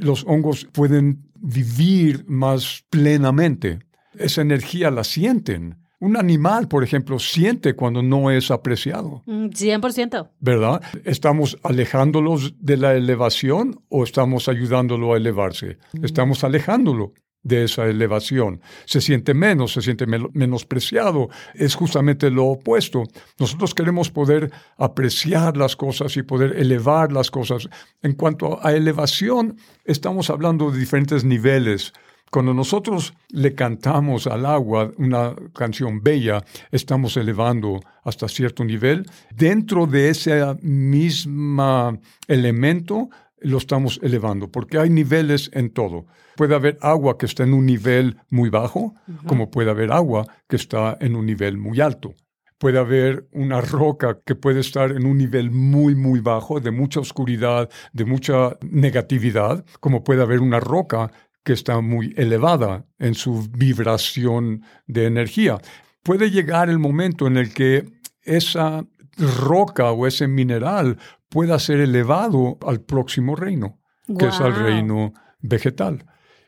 los 0.02 0.26
hongos 0.26 0.66
pueden 0.66 1.30
vivir 1.36 2.26
más 2.28 2.84
plenamente. 2.90 3.80
Esa 4.18 4.42
energía 4.42 4.92
la 4.92 5.06
sienten. 5.06 5.85
Un 6.00 6.18
animal, 6.18 6.68
por 6.68 6.84
ejemplo, 6.84 7.20
siente 7.20 7.74
cuando 7.76 8.02
no 8.04 8.30
es 8.32 8.52
apreciado. 8.52 9.24
Mm, 9.26 9.48
100%. 9.48 10.30
¿verdad? 10.40 10.82
¿Estamos 11.06 11.58
alejándolos 11.64 12.54
de 12.60 12.78
la 12.78 12.94
elevación 12.96 13.80
o 13.90 14.04
estamos 14.04 14.48
ayudándolo 14.50 15.14
a 15.14 15.18
elevarse? 15.18 15.78
Estamos 16.04 16.44
alejándolo 16.44 17.14
de 17.44 17.64
esa 17.66 17.86
elevación. 17.86 18.60
Se 18.86 19.02
siente 19.02 19.36
menos, 19.36 19.74
se 19.74 19.82
siente 19.84 20.08
men- 20.08 20.30
menospreciado. 20.34 21.30
Es 21.54 21.76
justamente 21.76 22.32
lo 22.32 22.46
opuesto. 22.46 23.04
Nosotros 23.40 23.76
queremos 23.76 24.10
poder 24.10 24.52
apreciar 24.78 25.56
las 25.56 25.76
cosas 25.76 26.18
y 26.18 26.24
poder 26.24 26.56
elevar 26.58 27.12
las 27.12 27.30
cosas. 27.30 27.70
En 28.02 28.14
cuanto 28.14 28.60
a 28.66 28.74
elevación, 28.74 29.58
estamos 29.86 30.30
hablando 30.30 30.72
de 30.72 30.80
diferentes 30.80 31.24
niveles. 31.24 31.94
Cuando 32.32 32.54
nosotros 32.54 33.14
le 33.30 33.54
cantamos 33.56 34.28
al 34.28 34.46
agua 34.46 34.92
una 34.98 35.34
canción 35.54 36.02
bella, 36.02 36.44
estamos 36.72 37.16
elevando 37.18 37.80
hasta 38.04 38.28
cierto 38.28 38.66
nivel. 38.66 39.06
Dentro 39.34 39.88
de 39.88 40.10
ese 40.10 40.42
mismo 40.62 41.98
elemento 42.28 43.10
lo 43.40 43.58
estamos 43.58 44.00
elevando, 44.02 44.52
porque 44.52 44.80
hay 44.80 44.90
niveles 44.90 45.50
en 45.54 45.70
todo. 45.70 46.06
Puede 46.36 46.56
haber 46.56 46.78
agua 46.82 47.18
que 47.18 47.26
está 47.26 47.44
en 47.44 47.54
un 47.54 47.66
nivel 47.66 48.18
muy 48.30 48.50
bajo, 48.50 48.96
como 49.28 49.50
puede 49.50 49.70
haber 49.70 49.92
agua 49.92 50.26
que 50.48 50.56
está 50.56 50.98
en 51.00 51.16
un 51.16 51.26
nivel 51.26 51.58
muy 51.58 51.80
alto. 51.80 52.14
Puede 52.58 52.80
haber 52.80 53.28
una 53.32 53.62
roca 53.62 54.20
que 54.26 54.34
puede 54.34 54.62
estar 54.62 54.92
en 54.92 55.06
un 55.06 55.18
nivel 55.18 55.52
muy, 55.52 55.94
muy 55.94 56.22
bajo, 56.22 56.60
de 56.60 56.72
mucha 56.72 57.02
oscuridad, 57.02 57.70
de 57.92 58.06
mucha 58.06 58.58
negatividad, 58.62 59.66
como 59.80 60.04
puede 60.04 60.22
haber 60.22 60.40
una 60.40 60.60
roca 60.60 61.12
que 61.46 61.54
está 61.54 61.80
muy 61.80 62.14
elevada 62.18 62.88
en 62.98 63.14
su 63.14 63.48
vibración 63.52 64.64
de 64.88 65.06
energía. 65.06 65.60
Puede 66.04 66.32
llegar 66.32 66.70
el 66.70 66.80
momento 66.80 67.28
en 67.28 67.38
el 67.38 67.54
que 67.54 67.86
esa 68.24 68.84
roca 69.18 69.92
o 69.92 70.08
ese 70.08 70.28
mineral 70.28 70.98
pueda 71.30 71.60
ser 71.60 71.80
elevado 71.80 72.58
al 72.68 72.82
próximo 72.82 73.36
reino, 73.36 73.80
que 74.18 74.28
es 74.28 74.42
al 74.42 74.56
reino 74.56 75.14
vegetal, 75.40 76.06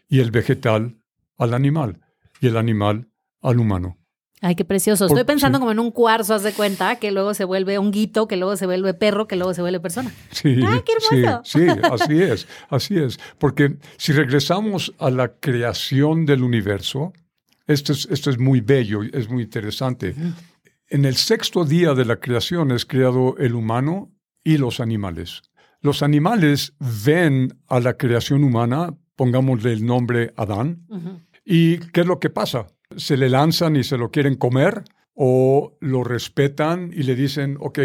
y 0.10 0.20
el 0.20 0.32
vegetal 0.32 0.98
al 1.38 1.54
animal, 1.54 2.02
y 2.42 2.48
el 2.48 2.58
animal 2.58 3.10
al 3.42 3.60
humano. 3.60 4.00
Ay, 4.42 4.56
qué 4.56 4.64
precioso. 4.66 5.08
Por- 5.08 5.18
Estoy 5.18 5.26
pensando 5.28 5.58
sí. 5.58 5.60
como 5.62 5.72
en 5.72 5.80
un 5.80 5.90
cuarzo, 5.92 6.36
haz 6.36 6.44
de 6.44 6.54
cuenta, 6.54 6.98
que 6.98 7.12
luego 7.12 7.34
se 7.34 7.44
vuelve 7.44 7.78
honguito, 7.80 8.28
que 8.28 8.38
luego 8.38 8.56
se 8.56 8.66
vuelve 8.68 8.94
perro, 8.94 9.28
que 9.28 9.36
luego 9.36 9.54
se 9.56 9.62
vuelve 9.62 9.80
persona. 9.80 10.12
Sí, 10.32 10.60
¡Ay, 10.66 10.82
qué 10.86 10.94
sí, 11.10 11.24
hermoso! 11.24 11.42
sí, 11.44 11.68
así 11.92 12.22
es, 12.22 12.48
así 12.70 12.98
es. 13.00 13.20
Porque 13.40 13.78
si 13.98 14.12
regresamos 14.14 14.94
a 15.00 15.10
la 15.10 15.30
creación 15.40 16.26
del 16.28 16.44
universo, 16.44 17.14
esto 17.66 17.94
es, 17.94 18.08
esto 18.12 18.30
es 18.30 18.38
muy 18.38 18.62
bello, 18.62 19.02
es 19.02 19.28
muy 19.30 19.44
interesante. 19.44 20.16
En 20.90 21.06
el 21.06 21.16
sexto 21.16 21.66
día 21.66 21.94
de 21.96 22.06
la 22.06 22.18
creación 22.18 22.72
es 22.72 22.86
creado 22.86 23.36
el 23.40 23.56
humano 23.56 24.12
y 24.44 24.58
los 24.58 24.80
animales. 24.80 25.42
Los 25.82 26.02
animales 26.04 26.74
ven 27.06 27.60
a 27.68 27.80
la 27.80 27.96
creación 27.98 28.44
humana, 28.44 28.94
pongámosle 29.16 29.74
el 29.74 29.86
nombre 29.86 30.32
Adán. 30.38 30.86
¿Y 31.44 31.78
qué 31.80 32.02
es 32.02 32.08
lo 32.08 32.20
que 32.20 32.30
pasa? 32.30 32.68
¿Se 32.98 33.16
le 33.16 33.30
lanzan 33.30 33.76
y 33.76 33.84
se 33.84 33.98
lo 33.98 34.12
quieren 34.12 34.36
comer? 34.36 34.84
¿O 35.14 35.78
lo 35.80 36.04
respetan 36.04 36.92
y 36.94 37.04
le 37.04 37.16
dicen, 37.16 37.58
ok, 37.60 37.80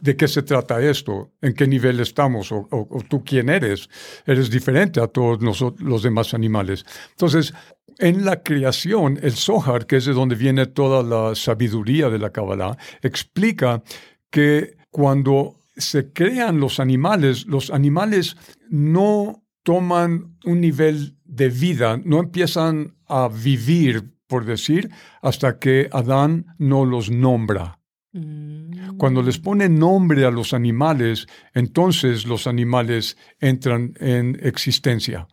¿de 0.00 0.16
qué 0.16 0.28
se 0.28 0.42
trata 0.42 0.80
esto? 0.80 1.32
¿En 1.42 1.52
qué 1.54 1.66
nivel 1.66 2.00
estamos? 2.00 2.50
¿O, 2.52 2.66
tú 3.08 3.24
quién 3.24 3.48
eres? 3.48 3.88
Eres 4.24 4.50
diferente 4.50 5.00
a 5.00 5.06
todos 5.08 5.40
noso- 5.40 5.74
los 5.78 6.02
demás 6.02 6.32
animales. 6.32 6.84
Entonces, 7.10 7.52
en 7.98 8.24
la 8.24 8.42
creación, 8.42 9.18
el 9.22 9.32
Zohar, 9.32 9.86
que 9.86 9.96
es 9.96 10.04
de 10.04 10.12
donde 10.12 10.34
viene 10.34 10.66
toda 10.66 11.02
la 11.02 11.34
sabiduría 11.34 12.08
de 12.10 12.18
la 12.18 12.30
Kabbalah, 12.30 12.76
explica 13.02 13.82
que 14.30 14.76
cuando 14.90 15.56
se 15.76 16.12
crean 16.12 16.58
los 16.58 16.80
animales, 16.80 17.46
los 17.46 17.70
animales 17.70 18.36
no 18.70 19.42
toman 19.62 20.36
un 20.44 20.60
nivel 20.60 21.16
de 21.24 21.48
vida, 21.48 22.00
no 22.04 22.20
empiezan 22.20 22.96
a 23.08 23.28
vivir, 23.28 24.15
por 24.26 24.44
decir, 24.44 24.90
hasta 25.22 25.58
que 25.58 25.88
Adán 25.92 26.46
no 26.58 26.84
los 26.84 27.10
nombra. 27.10 27.78
Mm. 28.12 28.96
Cuando 28.96 29.22
les 29.22 29.38
pone 29.38 29.68
nombre 29.68 30.24
a 30.24 30.30
los 30.30 30.52
animales, 30.54 31.26
entonces 31.54 32.26
los 32.26 32.46
animales 32.46 33.16
entran 33.40 33.92
en 34.00 34.38
existencia, 34.42 35.28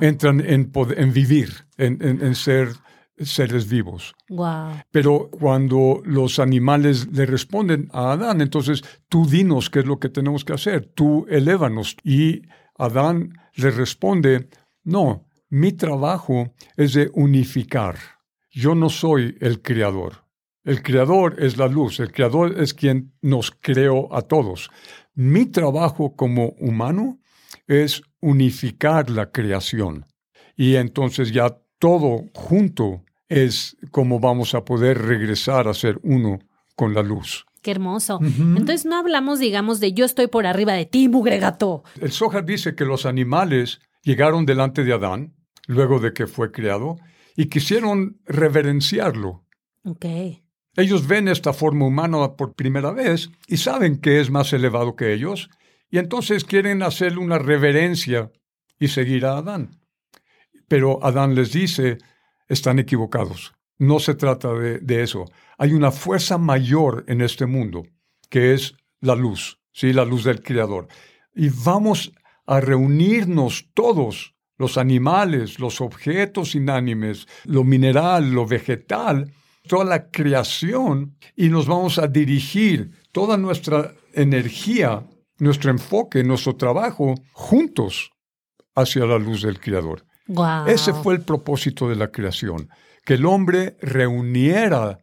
entran 0.00 0.40
en, 0.40 0.72
pod- 0.72 0.94
en 0.96 1.12
vivir, 1.12 1.50
en, 1.78 1.98
en- 2.02 2.22
en 2.24 2.34
ser 2.34 2.68
seres 3.18 3.68
vivos. 3.68 4.14
Pero 4.90 5.30
cuando 5.30 6.02
los 6.04 6.38
animales 6.38 7.06
le 7.12 7.24
responden 7.24 7.88
a 7.92 8.12
Adán, 8.12 8.40
entonces 8.42 8.82
tú 9.08 9.26
dinos 9.26 9.70
qué 9.70 9.78
es 9.78 9.86
lo 9.86 9.98
que 9.98 10.10
tenemos 10.10 10.44
que 10.44 10.52
hacer, 10.52 10.90
tú 10.94 11.24
elévanos. 11.30 11.96
Y 12.04 12.42
Adán 12.76 13.32
le 13.54 13.70
responde, 13.70 14.48
no, 14.84 15.25
mi 15.48 15.72
trabajo 15.72 16.52
es 16.76 16.94
de 16.94 17.10
unificar. 17.14 17.96
Yo 18.50 18.74
no 18.74 18.88
soy 18.88 19.36
el 19.40 19.62
creador. 19.62 20.24
El 20.64 20.82
creador 20.82 21.36
es 21.38 21.56
la 21.56 21.68
luz, 21.68 22.00
el 22.00 22.10
creador 22.10 22.60
es 22.60 22.74
quien 22.74 23.12
nos 23.22 23.52
creó 23.52 24.12
a 24.12 24.22
todos. 24.22 24.70
Mi 25.14 25.46
trabajo 25.46 26.16
como 26.16 26.48
humano 26.58 27.20
es 27.68 28.02
unificar 28.20 29.08
la 29.10 29.30
creación. 29.30 30.06
Y 30.56 30.74
entonces 30.74 31.32
ya 31.32 31.56
todo 31.78 32.24
junto 32.34 33.04
es 33.28 33.76
como 33.90 34.18
vamos 34.18 34.54
a 34.54 34.64
poder 34.64 34.98
regresar 34.98 35.68
a 35.68 35.74
ser 35.74 36.00
uno 36.02 36.40
con 36.74 36.94
la 36.94 37.02
luz. 37.02 37.46
Qué 37.62 37.72
hermoso. 37.72 38.20
Entonces 38.22 38.86
no 38.86 38.96
hablamos, 38.96 39.40
digamos, 39.40 39.80
de 39.80 39.92
yo 39.92 40.04
estoy 40.04 40.28
por 40.28 40.46
arriba 40.46 40.72
de 40.74 40.86
ti, 40.86 41.08
mugre 41.08 41.38
gato. 41.38 41.82
El 42.00 42.12
Zohar 42.12 42.44
dice 42.44 42.76
que 42.76 42.84
los 42.84 43.06
animales 43.06 43.80
llegaron 44.06 44.46
delante 44.46 44.84
de 44.84 44.92
Adán, 44.92 45.34
luego 45.66 45.98
de 45.98 46.12
que 46.12 46.28
fue 46.28 46.52
creado, 46.52 46.96
y 47.36 47.46
quisieron 47.46 48.20
reverenciarlo. 48.24 49.44
Ok. 49.84 50.06
Ellos 50.76 51.08
ven 51.08 51.26
esta 51.26 51.52
forma 51.52 51.86
humana 51.86 52.36
por 52.36 52.54
primera 52.54 52.92
vez 52.92 53.30
y 53.48 53.56
saben 53.56 53.98
que 53.98 54.20
es 54.20 54.30
más 54.30 54.52
elevado 54.52 54.94
que 54.94 55.12
ellos, 55.12 55.50
y 55.90 55.98
entonces 55.98 56.44
quieren 56.44 56.82
hacerle 56.82 57.18
una 57.18 57.38
reverencia 57.38 58.30
y 58.78 58.88
seguir 58.88 59.26
a 59.26 59.38
Adán. 59.38 59.80
Pero 60.68 61.04
Adán 61.04 61.34
les 61.34 61.52
dice, 61.52 61.98
están 62.48 62.78
equivocados. 62.78 63.54
No 63.78 63.98
se 63.98 64.14
trata 64.14 64.52
de, 64.52 65.02
eso. 65.02 65.24
Hay 65.58 65.72
una 65.72 65.90
fuerza 65.90 66.38
mayor 66.38 67.04
en 67.08 67.20
este 67.22 67.46
mundo, 67.46 67.82
que 68.30 68.54
es 68.54 68.74
la 69.00 69.16
luz, 69.16 69.58
¿sí? 69.72 69.92
la 69.92 70.04
luz 70.04 70.24
del 70.24 70.42
Creador. 70.42 70.86
Y 71.34 71.48
vamos 71.48 72.12
a 72.46 72.60
reunirnos 72.60 73.68
todos, 73.74 74.34
los 74.58 74.78
animales, 74.78 75.58
los 75.58 75.80
objetos 75.80 76.54
inánimes, 76.54 77.26
lo 77.44 77.64
mineral, 77.64 78.30
lo 78.30 78.46
vegetal, 78.46 79.32
toda 79.68 79.84
la 79.84 80.10
creación, 80.10 81.16
y 81.34 81.48
nos 81.48 81.66
vamos 81.66 81.98
a 81.98 82.06
dirigir 82.06 82.92
toda 83.12 83.36
nuestra 83.36 83.92
energía, 84.12 85.04
nuestro 85.38 85.70
enfoque, 85.70 86.24
nuestro 86.24 86.56
trabajo, 86.56 87.14
juntos 87.32 88.10
hacia 88.74 89.04
la 89.04 89.18
luz 89.18 89.42
del 89.42 89.60
Creador. 89.60 90.06
Ese 90.66 90.92
fue 90.92 91.14
el 91.14 91.20
propósito 91.20 91.88
de 91.88 91.96
la 91.96 92.10
creación 92.10 92.68
que 93.06 93.14
el 93.14 93.24
hombre 93.24 93.76
reuniera 93.80 94.98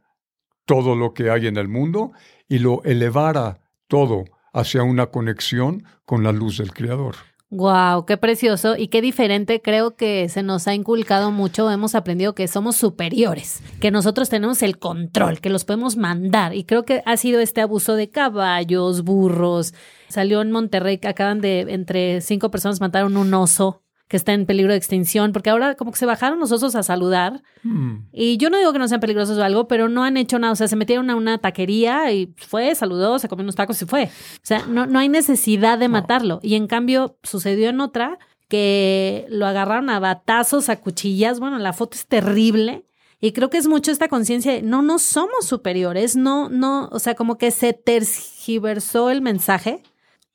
todo 0.65 0.95
lo 0.95 1.13
que 1.13 1.31
hay 1.31 1.47
en 1.47 1.57
el 1.57 1.69
mundo 1.69 2.11
y 2.49 2.59
lo 2.59 2.83
elevara 2.83 3.61
todo 3.87 4.25
hacia 4.51 4.83
una 4.83 5.07
conexión 5.07 5.85
con 6.05 6.21
la 6.23 6.33
luz 6.33 6.57
del 6.57 6.73
Creador. 6.73 7.15
Wow, 7.55 8.07
qué 8.07 8.17
precioso 8.17 8.75
y 8.75 8.87
qué 8.87 8.99
diferente. 8.99 9.61
Creo 9.61 9.95
que 9.95 10.27
se 10.27 10.41
nos 10.41 10.67
ha 10.67 10.73
inculcado 10.73 11.29
mucho. 11.29 11.69
Hemos 11.69 11.93
aprendido 11.93 12.33
que 12.33 12.47
somos 12.47 12.75
superiores, 12.75 13.61
que 13.79 13.91
nosotros 13.91 14.27
tenemos 14.27 14.63
el 14.63 14.79
control, 14.79 15.39
que 15.39 15.51
los 15.51 15.63
podemos 15.63 15.95
mandar. 15.95 16.55
Y 16.55 16.63
creo 16.63 16.83
que 16.83 17.03
ha 17.05 17.15
sido 17.15 17.39
este 17.41 17.61
abuso 17.61 17.95
de 17.95 18.09
caballos, 18.09 19.03
burros. 19.03 19.75
Salió 20.09 20.41
en 20.41 20.51
Monterrey 20.51 20.99
acaban 21.03 21.41
de 21.41 21.59
entre 21.69 22.21
cinco 22.21 22.49
personas 22.49 22.81
mataron 22.81 23.17
un 23.17 23.31
oso 23.35 23.82
que 24.13 24.17
está 24.17 24.31
en 24.31 24.45
peligro 24.45 24.73
de 24.73 24.77
extinción, 24.77 25.31
porque 25.31 25.49
ahora 25.49 25.73
como 25.73 25.91
que 25.91 25.97
se 25.97 26.05
bajaron 26.05 26.39
los 26.39 26.51
osos 26.51 26.75
a 26.75 26.83
saludar. 26.83 27.41
Hmm. 27.63 28.01
Y 28.11 28.37
yo 28.37 28.51
no 28.51 28.59
digo 28.59 28.71
que 28.71 28.77
no 28.77 28.87
sean 28.87 28.99
peligrosos 28.99 29.39
o 29.39 29.43
algo, 29.43 29.67
pero 29.67 29.89
no 29.89 30.03
han 30.03 30.17
hecho 30.17 30.37
nada. 30.37 30.53
O 30.53 30.55
sea, 30.55 30.67
se 30.67 30.75
metieron 30.75 31.09
a 31.09 31.15
una 31.15 31.39
taquería 31.39 32.11
y 32.11 32.31
fue, 32.37 32.75
saludó, 32.75 33.17
se 33.17 33.27
comió 33.27 33.41
unos 33.41 33.55
tacos 33.55 33.81
y 33.81 33.85
fue. 33.85 34.03
O 34.03 34.39
sea, 34.43 34.67
no, 34.67 34.85
no 34.85 34.99
hay 34.99 35.09
necesidad 35.09 35.79
de 35.79 35.87
matarlo. 35.87 36.39
Y 36.43 36.53
en 36.53 36.67
cambio 36.67 37.17
sucedió 37.23 37.69
en 37.69 37.81
otra 37.81 38.19
que 38.49 39.25
lo 39.29 39.47
agarraron 39.47 39.89
a 39.89 39.99
batazos, 39.99 40.69
a 40.69 40.75
cuchillas. 40.75 41.39
Bueno, 41.39 41.57
la 41.57 41.73
foto 41.73 41.97
es 41.97 42.05
terrible. 42.05 42.85
Y 43.19 43.31
creo 43.31 43.49
que 43.49 43.57
es 43.57 43.65
mucho 43.65 43.89
esta 43.89 44.09
conciencia 44.09 44.51
de 44.51 44.61
no, 44.61 44.83
no 44.83 44.99
somos 44.99 45.47
superiores, 45.47 46.15
no, 46.15 46.49
no, 46.49 46.87
o 46.91 46.99
sea, 46.99 47.15
como 47.15 47.39
que 47.39 47.49
se 47.49 47.73
tergiversó 47.73 49.09
el 49.09 49.23
mensaje 49.23 49.81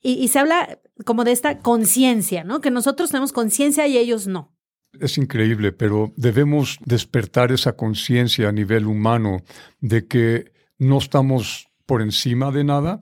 y, 0.01 0.27
se 0.29 0.39
habla 0.39 0.79
como 1.05 1.23
de 1.23 1.31
esta 1.31 1.59
conciencia, 1.59 2.43
¿no? 2.43 2.61
Que 2.61 2.71
nosotros 2.71 3.09
tenemos 3.09 3.31
conciencia 3.31 3.87
y 3.87 3.97
ellos 3.97 4.27
no. 4.27 4.55
Es 4.99 5.17
increíble, 5.17 5.71
pero 5.71 6.13
debemos 6.15 6.77
despertar 6.85 7.51
esa 7.51 7.73
conciencia 7.73 8.49
a 8.49 8.51
nivel 8.51 8.87
humano 8.87 9.43
de 9.79 10.07
que 10.07 10.51
no 10.77 10.97
estamos 10.97 11.67
por 11.85 12.01
encima 12.01 12.51
de 12.51 12.63
nada 12.63 12.99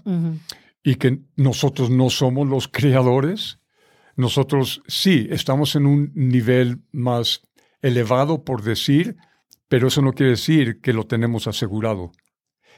y 0.83 0.95
que 0.95 1.21
nosotros 1.35 1.89
no 1.89 2.09
somos 2.09 2.47
los 2.47 2.67
creadores. 2.67 3.59
Nosotros 4.15 4.81
sí, 4.87 5.27
estamos 5.29 5.75
en 5.75 5.85
un 5.85 6.11
nivel 6.15 6.81
más 6.91 7.41
elevado, 7.81 8.43
por 8.43 8.63
decir, 8.63 9.15
pero 9.67 9.87
eso 9.87 10.01
no 10.01 10.13
quiere 10.13 10.31
decir 10.31 10.81
que 10.81 10.93
lo 10.93 11.05
tenemos 11.05 11.47
asegurado. 11.47 12.11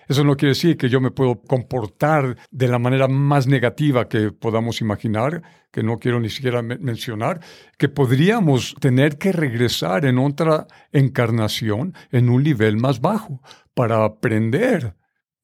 Eso 0.10 0.24
no 0.24 0.36
quiere 0.36 0.56
decir 0.56 0.76
que 0.76 0.90
yo 0.90 1.00
me 1.00 1.12
puedo 1.12 1.40
comportar 1.40 2.36
de 2.50 2.68
la 2.68 2.80
manera 2.80 3.08
más 3.08 3.46
negativa 3.46 4.10
que 4.10 4.32
podamos 4.32 4.82
imaginar, 4.82 5.44
que 5.72 5.84
no 5.84 6.00
quiero 6.00 6.20
ni 6.20 6.32
siquiera 6.32 6.64
mencionar, 6.64 7.42
que 7.78 7.90
podríamos 7.90 8.76
tener 8.80 9.20
que 9.20 9.32
regresar 9.32 10.06
en 10.06 10.18
otra 10.18 10.66
encarnación 10.92 11.94
en 12.12 12.30
un 12.30 12.42
nivel 12.42 12.78
más 12.78 13.02
bajo 13.02 13.40
para 13.76 14.04
aprender 14.04 14.96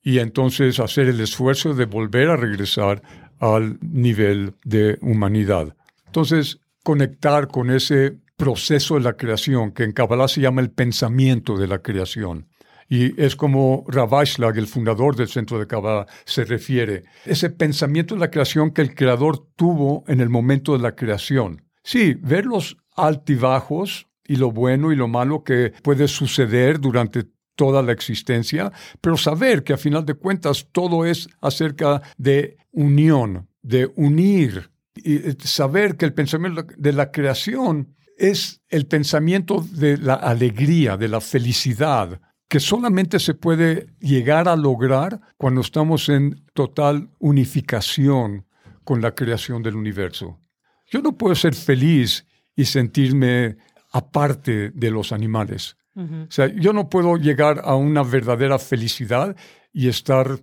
y 0.01 0.17
entonces 0.17 0.79
hacer 0.79 1.09
el 1.09 1.21
esfuerzo 1.21 1.75
de 1.75 1.85
volver 1.85 2.29
a 2.29 2.35
regresar 2.35 3.03
al 3.39 3.77
nivel 3.81 4.55
de 4.63 4.97
humanidad. 5.01 5.75
Entonces, 6.07 6.59
conectar 6.83 7.49
con 7.49 7.69
ese 7.69 8.17
proceso 8.35 8.95
de 8.95 9.01
la 9.01 9.13
creación, 9.13 9.73
que 9.73 9.83
en 9.83 9.91
Kabbalah 9.91 10.27
se 10.27 10.41
llama 10.41 10.61
el 10.61 10.71
pensamiento 10.71 11.55
de 11.55 11.67
la 11.67 11.83
creación. 11.83 12.47
Y 12.87 13.19
es 13.21 13.35
como 13.35 13.83
Ravashlag, 13.87 14.57
el 14.57 14.67
fundador 14.67 15.15
del 15.15 15.27
Centro 15.27 15.59
de 15.59 15.67
Kabbalah, 15.67 16.05
se 16.25 16.45
refiere. 16.45 17.03
Ese 17.25 17.49
pensamiento 17.49 18.15
de 18.15 18.21
la 18.21 18.31
creación 18.31 18.71
que 18.71 18.81
el 18.81 18.93
creador 18.93 19.47
tuvo 19.55 20.03
en 20.07 20.21
el 20.21 20.29
momento 20.29 20.73
de 20.73 20.83
la 20.83 20.95
creación. 20.95 21.63
Sí, 21.83 22.15
ver 22.21 22.45
los 22.45 22.77
altibajos 22.95 24.07
y 24.23 24.37
lo 24.37 24.51
bueno 24.51 24.91
y 24.91 24.95
lo 24.95 25.07
malo 25.07 25.43
que 25.43 25.73
puede 25.83 26.07
suceder 26.07 26.79
durante 26.79 27.25
toda 27.55 27.81
la 27.81 27.91
existencia, 27.91 28.71
pero 29.01 29.17
saber 29.17 29.63
que 29.63 29.73
a 29.73 29.77
final 29.77 30.05
de 30.05 30.15
cuentas 30.15 30.67
todo 30.71 31.05
es 31.05 31.27
acerca 31.41 32.01
de 32.17 32.57
unión, 32.71 33.47
de 33.61 33.89
unir, 33.95 34.69
y 34.95 35.19
saber 35.43 35.97
que 35.97 36.05
el 36.05 36.13
pensamiento 36.13 36.65
de 36.77 36.93
la 36.93 37.11
creación 37.11 37.95
es 38.17 38.61
el 38.69 38.87
pensamiento 38.87 39.65
de 39.71 39.97
la 39.97 40.13
alegría, 40.13 40.95
de 40.97 41.09
la 41.09 41.19
felicidad, 41.19 42.21
que 42.47 42.59
solamente 42.59 43.19
se 43.19 43.33
puede 43.33 43.87
llegar 43.99 44.47
a 44.47 44.55
lograr 44.55 45.19
cuando 45.37 45.61
estamos 45.61 46.09
en 46.09 46.43
total 46.53 47.09
unificación 47.19 48.45
con 48.83 49.01
la 49.01 49.15
creación 49.15 49.63
del 49.63 49.75
universo. 49.75 50.39
Yo 50.87 51.01
no 51.01 51.17
puedo 51.17 51.33
ser 51.35 51.55
feliz 51.55 52.25
y 52.55 52.65
sentirme 52.65 53.57
aparte 53.91 54.69
de 54.71 54.91
los 54.91 55.11
animales. 55.11 55.77
O 55.95 56.29
sea, 56.29 56.47
yo 56.47 56.73
no 56.73 56.89
puedo 56.89 57.15
llegar 57.15 57.61
a 57.63 57.75
una 57.75 58.03
verdadera 58.03 58.59
felicidad 58.59 59.35
y 59.71 59.87
estar 59.87 60.39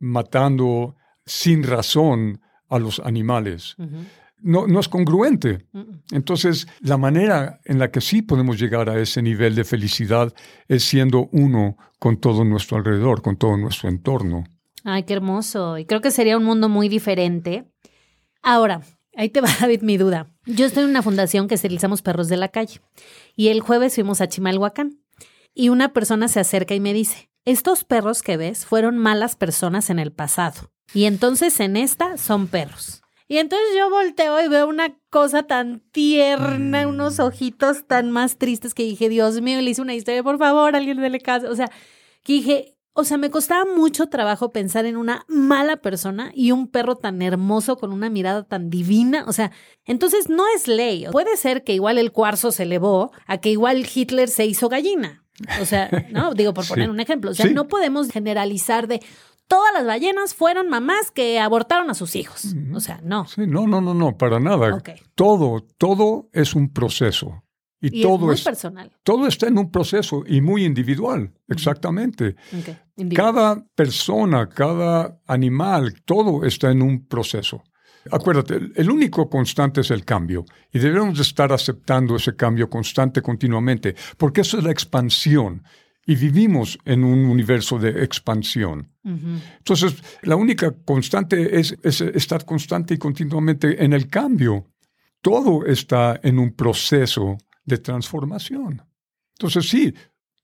matando 0.00 0.96
sin 1.24 1.62
razón 1.62 2.40
a 2.68 2.80
los 2.80 2.98
animales 2.98 3.76
no, 4.46 4.66
no 4.68 4.78
es 4.78 4.88
congruente. 4.88 5.66
Entonces, 6.12 6.68
la 6.80 6.96
manera 6.96 7.60
en 7.64 7.80
la 7.80 7.90
que 7.90 8.00
sí 8.00 8.22
podemos 8.22 8.58
llegar 8.58 8.88
a 8.88 8.98
ese 9.00 9.20
nivel 9.20 9.56
de 9.56 9.64
felicidad 9.64 10.32
es 10.68 10.84
siendo 10.84 11.28
uno 11.32 11.76
con 11.98 12.18
todo 12.18 12.44
nuestro 12.44 12.76
alrededor, 12.76 13.22
con 13.22 13.36
todo 13.36 13.56
nuestro 13.56 13.88
entorno. 13.88 14.44
Ay, 14.84 15.02
qué 15.02 15.14
hermoso. 15.14 15.78
Y 15.78 15.84
creo 15.84 16.00
que 16.00 16.12
sería 16.12 16.36
un 16.36 16.44
mundo 16.44 16.68
muy 16.68 16.88
diferente. 16.88 17.64
Ahora, 18.40 18.82
ahí 19.16 19.30
te 19.30 19.40
va, 19.40 19.48
David, 19.60 19.82
mi 19.82 19.96
duda. 19.96 20.32
Yo 20.46 20.64
estoy 20.64 20.84
en 20.84 20.90
una 20.90 21.02
fundación 21.02 21.48
que 21.48 21.56
esterilizamos 21.56 22.02
perros 22.02 22.28
de 22.28 22.36
la 22.36 22.48
calle. 22.48 22.80
Y 23.34 23.48
el 23.48 23.60
jueves 23.60 23.96
fuimos 23.96 24.20
a 24.20 24.28
Chimalhuacán. 24.28 25.00
Y 25.54 25.70
una 25.70 25.92
persona 25.92 26.28
se 26.28 26.38
acerca 26.38 26.74
y 26.74 26.80
me 26.80 26.92
dice, 26.92 27.30
estos 27.44 27.82
perros 27.82 28.22
que 28.22 28.36
ves 28.36 28.64
fueron 28.64 28.96
malas 28.96 29.34
personas 29.34 29.90
en 29.90 29.98
el 29.98 30.12
pasado. 30.12 30.70
Y 30.94 31.06
entonces 31.06 31.58
en 31.58 31.76
esta 31.76 32.16
son 32.16 32.46
perros. 32.46 33.02
Y 33.28 33.38
entonces 33.38 33.68
yo 33.76 33.90
volteo 33.90 34.40
y 34.44 34.48
veo 34.48 34.68
una 34.68 34.96
cosa 35.10 35.42
tan 35.42 35.80
tierna, 35.90 36.86
unos 36.86 37.18
mm. 37.18 37.22
ojitos 37.22 37.86
tan 37.86 38.10
más 38.10 38.38
tristes 38.38 38.72
que 38.72 38.84
dije, 38.84 39.08
Dios 39.08 39.40
mío, 39.40 39.60
le 39.60 39.70
hice 39.70 39.82
una 39.82 39.94
historia, 39.94 40.22
por 40.22 40.38
favor, 40.38 40.76
alguien 40.76 41.00
dele 41.00 41.20
caso. 41.20 41.50
O 41.50 41.56
sea, 41.56 41.70
que 42.22 42.34
dije, 42.34 42.76
o 42.98 43.04
sea, 43.04 43.18
me 43.18 43.30
costaba 43.30 43.64
mucho 43.66 44.06
trabajo 44.06 44.52
pensar 44.52 44.86
en 44.86 44.96
una 44.96 45.26
mala 45.28 45.76
persona 45.76 46.30
y 46.34 46.52
un 46.52 46.66
perro 46.66 46.96
tan 46.96 47.20
hermoso 47.20 47.76
con 47.76 47.92
una 47.92 48.08
mirada 48.08 48.44
tan 48.44 48.70
divina. 48.70 49.24
O 49.26 49.32
sea, 49.32 49.52
entonces 49.84 50.30
no 50.30 50.44
es 50.54 50.66
ley. 50.66 51.06
Puede 51.12 51.36
ser 51.36 51.62
que 51.62 51.74
igual 51.74 51.98
el 51.98 52.10
cuarzo 52.10 52.52
se 52.52 52.62
elevó 52.62 53.12
a 53.26 53.38
que 53.38 53.50
igual 53.50 53.86
Hitler 53.92 54.28
se 54.28 54.46
hizo 54.46 54.70
gallina. 54.70 55.26
O 55.60 55.66
sea, 55.66 55.90
no, 56.10 56.32
digo 56.32 56.54
por 56.54 56.66
poner 56.66 56.88
un 56.88 57.00
ejemplo. 57.00 57.32
O 57.32 57.34
sea, 57.34 57.46
no 57.46 57.68
podemos 57.68 58.08
generalizar 58.10 58.86
de 58.86 59.02
todas 59.46 59.72
las 59.72 59.86
ballenas 59.86 60.34
fueron 60.34 60.68
mamás 60.68 61.10
que 61.10 61.38
abortaron 61.38 61.90
a 61.90 61.94
sus 61.94 62.16
hijos. 62.16 62.54
O 62.74 62.80
sea, 62.80 63.00
no. 63.02 63.26
Sí, 63.26 63.46
no, 63.46 63.66
no, 63.66 63.80
no, 63.80 63.94
no, 63.94 64.16
para 64.16 64.40
nada. 64.40 64.82
Todo, 65.14 65.66
todo 65.78 66.28
es 66.32 66.54
un 66.54 66.72
proceso. 66.72 67.42
Y, 67.80 68.02
todo 68.02 68.32
es 68.32 68.40
muy 68.40 68.44
personal. 68.44 68.90
Todo 69.02 69.26
está 69.26 69.48
en 69.48 69.58
un 69.58 69.70
proceso 69.70 70.24
y 70.26 70.40
muy 70.40 70.64
individual, 70.64 71.32
exactamente. 71.46 72.34
Cada 73.14 73.62
persona, 73.74 74.48
cada 74.48 75.20
animal, 75.26 76.02
todo 76.04 76.44
está 76.44 76.70
en 76.70 76.82
un 76.82 77.06
proceso. 77.06 77.62
Acuérdate, 78.10 78.60
el 78.76 78.90
único 78.90 79.28
constante 79.28 79.80
es 79.80 79.90
el 79.90 80.04
cambio 80.04 80.44
y 80.72 80.78
debemos 80.78 81.18
estar 81.18 81.52
aceptando 81.52 82.16
ese 82.16 82.36
cambio 82.36 82.70
constante 82.70 83.20
continuamente, 83.20 83.94
porque 84.16 84.42
eso 84.42 84.58
es 84.58 84.64
la 84.64 84.70
expansión 84.70 85.62
y 86.06 86.14
vivimos 86.14 86.78
en 86.84 87.02
un 87.02 87.24
universo 87.24 87.78
de 87.78 88.04
expansión. 88.04 88.88
Entonces, 89.02 90.02
la 90.22 90.36
única 90.36 90.72
constante 90.84 91.58
es, 91.58 91.76
estar 91.82 92.44
constante 92.44 92.94
y 92.94 92.98
continuamente 92.98 93.84
en 93.84 93.92
el 93.92 94.08
cambio. 94.08 94.66
Todo 95.20 95.66
está 95.66 96.18
en 96.22 96.38
un 96.38 96.52
proceso 96.54 97.38
de 97.64 97.78
transformación. 97.78 98.82
Entonces, 99.34 99.68
sí, 99.68 99.92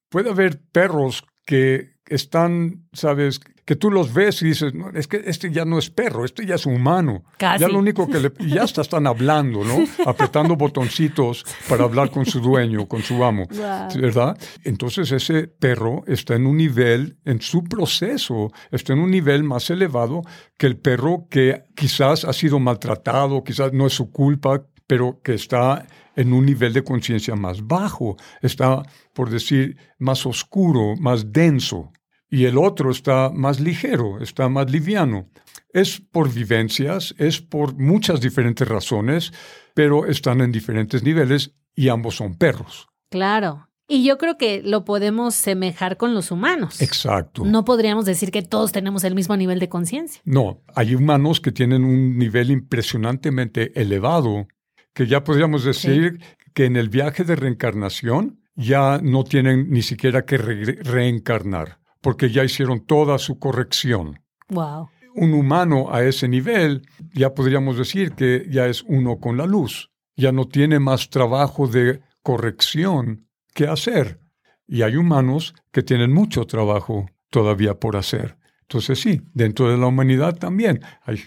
puede 0.09 0.31
haber 0.31 0.61
perros 0.61 1.25
que 1.45 1.97
están, 2.07 2.89
sabes, 2.93 3.41
que 3.65 3.77
tú 3.77 3.91
los 3.91 4.13
ves 4.13 4.43
y 4.43 4.47
dices, 4.47 4.75
no, 4.75 4.91
es 4.91 5.07
que 5.07 5.23
este 5.25 5.51
ya 5.51 5.65
no 5.65 5.79
es 5.79 5.89
perro, 5.91 6.25
este 6.25 6.45
ya 6.45 6.57
es 6.57 6.67
humano. 6.67 7.25
Ya 7.39 7.69
lo 7.69 7.79
único 7.79 8.09
que 8.09 8.19
le, 8.19 8.33
ya 8.49 8.65
hasta 8.65 8.83
están 8.83 9.07
hablando, 9.07 9.65
¿no? 9.65 9.85
Apretando 10.07 10.57
botoncitos 10.57 11.45
para 11.69 11.85
hablar 11.85 12.11
con 12.11 12.27
su 12.27 12.41
dueño, 12.41 12.89
con 12.89 13.03
su 13.03 13.23
amo, 13.25 13.47
¿verdad? 13.95 14.37
Entonces 14.65 15.13
ese 15.13 15.47
perro 15.47 16.03
está 16.07 16.35
en 16.35 16.47
un 16.47 16.57
nivel, 16.57 17.19
en 17.25 17.41
su 17.41 17.63
proceso, 17.63 18.51
está 18.71 18.95
en 18.95 18.99
un 18.99 19.11
nivel 19.11 19.45
más 19.45 19.71
elevado 19.71 20.23
que 20.59 20.67
el 20.67 20.77
perro 20.77 21.29
que 21.31 21.65
quizás 21.77 22.25
ha 22.25 22.33
sido 22.33 22.59
maltratado, 22.59 23.45
quizás 23.45 23.73
no 23.73 23.87
es 23.87 23.93
su 23.93 24.11
culpa, 24.11 24.67
pero 24.89 25.21
que 25.23 25.35
está 25.35 25.87
en 26.17 26.33
un 26.33 26.45
nivel 26.45 26.73
de 26.73 26.83
conciencia 26.83 27.37
más 27.37 27.67
bajo, 27.67 28.17
está, 28.43 28.83
por 29.15 29.31
decir, 29.31 29.77
más 29.99 30.27
oscuro, 30.27 30.97
más 30.97 31.33
denso 31.33 31.93
y 32.33 32.47
el 32.47 32.57
otro 32.57 32.91
está 32.91 33.29
más 33.29 33.61
ligero, 33.61 34.19
está 34.23 34.49
más 34.49 34.71
liviano. 34.71 35.29
Es 35.75 36.01
por 36.01 36.33
vivencias, 36.33 37.15
es 37.19 37.43
por 37.43 37.75
muchas 37.75 38.23
diferentes 38.23 38.67
razones, 38.67 39.35
pero 39.75 40.07
están 40.07 40.41
en 40.41 40.51
diferentes 40.51 41.03
niveles 41.03 41.53
y 41.75 41.91
ambos 41.91 42.17
son 42.17 42.37
perros. 42.37 42.89
Claro. 43.11 43.69
Y 43.87 44.03
yo 44.03 44.17
creo 44.17 44.39
que 44.39 44.63
lo 44.65 44.87
podemos 44.87 45.35
semejar 45.35 45.99
con 45.99 46.15
los 46.15 46.31
humanos. 46.31 46.81
Exacto. 46.81 47.45
No 47.45 47.67
podríamos 47.67 48.07
decir 48.07 48.31
que 48.31 48.41
todos 48.41 48.73
tenemos 48.73 49.05
el 49.05 49.15
mismo 49.15 49.37
nivel 49.37 49.59
de 49.59 49.69
conciencia. 49.69 50.23
No, 50.25 50.63
hay 50.75 50.95
humanos 50.95 51.39
que 51.39 51.53
tienen 51.53 51.85
un 51.85 52.17
nivel 52.17 52.51
impresionantemente 52.51 53.79
elevado, 53.79 54.49
que 54.95 55.07
ya 55.07 55.23
podríamos 55.23 55.65
decir 55.65 56.19
que 56.55 56.65
en 56.65 56.77
el 56.77 56.89
viaje 56.89 57.25
de 57.25 57.37
reencarnación 57.37 58.41
ya 58.55 59.01
no 59.03 59.23
tienen 59.25 59.69
ni 59.69 59.83
siquiera 59.83 60.25
que 60.25 60.39
reencarnar 60.39 61.82
porque 62.03 62.31
ya 62.31 62.45
hicieron 62.45 62.85
toda 62.85 63.19
su 63.19 63.39
corrección. 63.39 64.21
Wow. 64.51 64.91
Un 65.15 65.33
humano 65.33 65.87
a 65.91 66.03
ese 66.05 66.29
nivel, 66.29 66.83
ya 67.15 67.33
podríamos 67.33 67.79
decir 67.79 68.13
que 68.13 68.47
ya 68.51 68.67
es 68.67 68.83
uno 68.83 69.19
con 69.19 69.39
la 69.39 69.47
luz, 69.47 69.91
ya 70.17 70.33
no 70.33 70.47
tiene 70.47 70.79
más 70.79 71.09
trabajo 71.09 71.67
de 71.67 72.01
corrección 72.23 73.29
que 73.55 73.67
hacer. 73.67 74.21
Y 74.67 74.83
hay 74.83 74.97
humanos 74.97 75.55
que 75.71 75.83
tienen 75.83 76.13
mucho 76.13 76.47
trabajo 76.47 77.07
todavía 77.31 77.79
por 77.79 77.97
hacer. 77.97 78.37
Entonces 78.63 79.01
sí, 79.01 79.21
dentro 79.35 79.71
de 79.71 79.77
la 79.77 79.87
humanidad 79.87 80.39
también 80.39 80.81
hay 81.03 81.21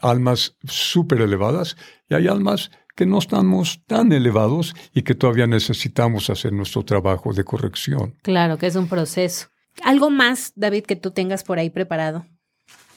almas 0.00 0.56
súper 0.64 1.20
elevadas 1.20 1.76
y 2.08 2.14
hay 2.14 2.26
almas 2.26 2.70
que 2.96 3.06
no 3.06 3.18
estamos 3.18 3.84
tan 3.86 4.10
elevados 4.10 4.74
y 4.92 5.02
que 5.02 5.14
todavía 5.14 5.46
necesitamos 5.46 6.30
hacer 6.30 6.52
nuestro 6.52 6.84
trabajo 6.84 7.32
de 7.32 7.44
corrección. 7.44 8.16
Claro, 8.22 8.58
que 8.58 8.66
es 8.66 8.74
un 8.74 8.88
proceso. 8.88 9.46
¿Algo 9.84 10.10
más, 10.10 10.52
David, 10.56 10.84
que 10.84 10.96
tú 10.96 11.10
tengas 11.10 11.44
por 11.44 11.58
ahí 11.58 11.70
preparado? 11.70 12.26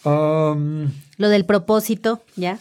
Lo 0.04 1.30
del 1.30 1.46
propósito, 1.46 2.24
¿ya? 2.36 2.60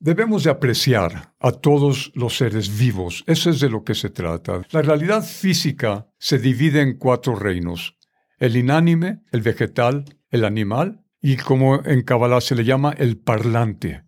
Debemos 0.00 0.44
de 0.44 0.50
apreciar 0.50 1.34
a 1.40 1.50
todos 1.50 2.12
los 2.14 2.36
seres 2.36 2.78
vivos. 2.78 3.24
Eso 3.26 3.50
es 3.50 3.60
de 3.60 3.68
lo 3.68 3.82
que 3.82 3.94
se 3.94 4.10
trata. 4.10 4.62
La 4.70 4.82
realidad 4.82 5.24
física 5.24 6.06
se 6.18 6.38
divide 6.38 6.82
en 6.82 6.96
cuatro 6.96 7.34
reinos. 7.34 7.96
El 8.38 8.56
inánime, 8.56 9.22
el 9.32 9.42
vegetal, 9.42 10.04
el 10.30 10.44
animal 10.44 11.04
y 11.20 11.36
como 11.36 11.84
en 11.84 12.02
Kabbalah 12.02 12.40
se 12.40 12.54
le 12.54 12.64
llama 12.64 12.94
el 12.96 13.16
parlante, 13.18 14.04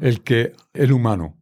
el 0.00 0.22
que 0.22 0.54
el 0.74 0.92
humano. 0.92 1.38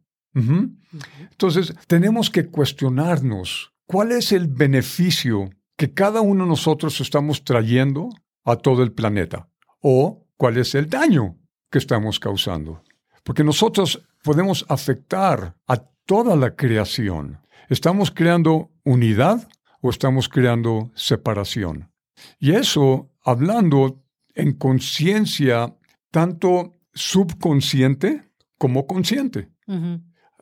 Entonces, 1.31 1.73
tenemos 1.87 2.29
que 2.29 2.47
cuestionarnos 2.47 3.73
cuál 3.87 4.11
es 4.11 4.31
el 4.31 4.47
beneficio 4.47 5.49
que 5.77 5.93
cada 5.93 6.21
uno 6.21 6.43
de 6.43 6.49
nosotros 6.49 7.01
estamos 7.01 7.43
trayendo 7.43 8.09
a 8.43 8.55
todo 8.55 8.83
el 8.83 8.91
planeta 8.91 9.49
o 9.81 10.25
cuál 10.37 10.57
es 10.57 10.75
el 10.75 10.89
daño 10.89 11.37
que 11.69 11.79
estamos 11.79 12.19
causando. 12.19 12.83
Porque 13.23 13.43
nosotros 13.43 14.01
podemos 14.23 14.65
afectar 14.69 15.55
a 15.67 15.77
toda 16.05 16.35
la 16.35 16.55
creación. 16.55 17.39
¿Estamos 17.69 18.11
creando 18.11 18.71
unidad 18.83 19.47
o 19.81 19.89
estamos 19.89 20.29
creando 20.29 20.91
separación? 20.95 21.91
Y 22.39 22.51
eso 22.53 23.11
hablando 23.23 24.03
en 24.35 24.53
conciencia 24.53 25.75
tanto 26.11 26.73
subconsciente 26.93 28.23
como 28.57 28.87
consciente, 28.87 29.49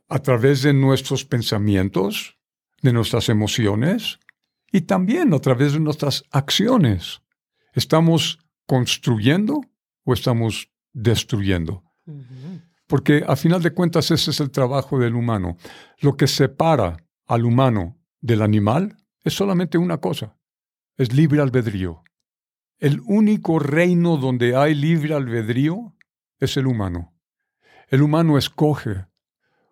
a 0.08 0.20
través 0.20 0.62
de 0.62 0.74
nuestros 0.74 1.26
pensamientos, 1.26 2.38
de 2.82 2.94
nuestras 2.94 3.30
emociones, 3.30 4.20
y 4.74 4.82
también 4.82 5.34
a 5.36 5.40
través 5.40 5.74
de 5.74 5.80
nuestras 5.80 6.24
acciones. 6.32 7.22
¿Estamos 7.74 8.40
construyendo 8.66 9.62
o 10.04 10.14
estamos 10.14 10.72
destruyendo? 10.92 11.84
Porque 12.88 13.24
a 13.26 13.36
final 13.36 13.62
de 13.62 13.72
cuentas 13.72 14.10
ese 14.10 14.32
es 14.32 14.40
el 14.40 14.50
trabajo 14.50 14.98
del 14.98 15.14
humano. 15.14 15.58
Lo 16.00 16.18
que 16.18 16.28
separa 16.28 16.98
al 17.28 17.46
humano 17.46 18.00
del 18.20 18.42
animal 18.42 18.98
es 19.24 19.36
solamente 19.36 19.78
una 19.78 20.00
cosa, 20.00 20.38
es 20.98 21.14
libre 21.14 21.40
albedrío. 21.40 22.04
El 22.80 23.00
único 23.06 23.60
reino 23.60 24.18
donde 24.18 24.56
hay 24.56 24.74
libre 24.74 25.14
albedrío 25.14 25.96
es 26.40 26.58
el 26.58 26.66
humano. 26.66 27.14
El 27.90 28.02
humano 28.02 28.40
escoge. 28.40 29.06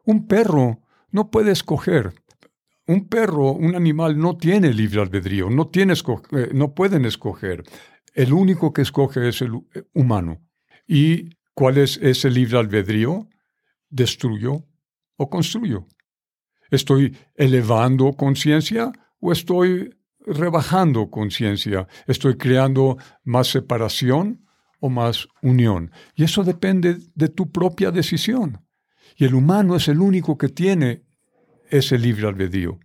Un 0.06 0.28
perro 0.28 0.84
no 1.10 1.32
puede 1.32 1.52
escoger. 1.52 2.21
Un 2.88 3.08
perro, 3.08 3.52
un 3.54 3.76
animal 3.76 4.18
no 4.18 4.38
tiene 4.38 4.74
libre 4.74 5.02
albedrío, 5.02 5.50
no, 5.50 5.70
eh, 5.74 6.50
no 6.54 6.74
pueden 6.74 7.06
escoger. 7.06 7.64
El 8.14 8.34
único 8.34 8.74
que 8.74 8.82
escoge 8.82 9.30
es 9.30 9.42
el 9.42 9.52
humano. 9.94 10.42
¿Y 10.88 11.38
cuál 11.54 11.78
es 11.78 11.98
ese 12.02 12.30
libre 12.30 12.58
albedrío? 12.58 13.30
¿Destruyo 13.90 14.66
o 15.16 15.30
construyo? 15.30 15.88
¿Estoy 16.70 17.16
elevando 17.36 18.14
conciencia 18.14 18.92
o 19.20 19.32
estoy 19.32 19.96
rebajando 20.20 21.10
conciencia? 21.10 21.88
¿Estoy 22.08 22.38
creando 22.38 22.98
más 23.24 23.48
separación 23.48 24.46
o 24.80 24.90
más 24.90 25.28
unión? 25.42 25.92
Y 26.16 26.24
eso 26.24 26.44
depende 26.44 26.98
de 27.14 27.30
tu 27.30 27.52
propia 27.52 27.92
decisión. 27.92 28.66
Y 29.16 29.26
el 29.26 29.36
humano 29.36 29.76
es 29.76 29.88
el 29.88 30.00
único 30.00 30.38
que 30.38 30.50
tiene 30.50 31.04
ese 31.72 31.98
libre 31.98 32.28
albedrío. 32.28 32.80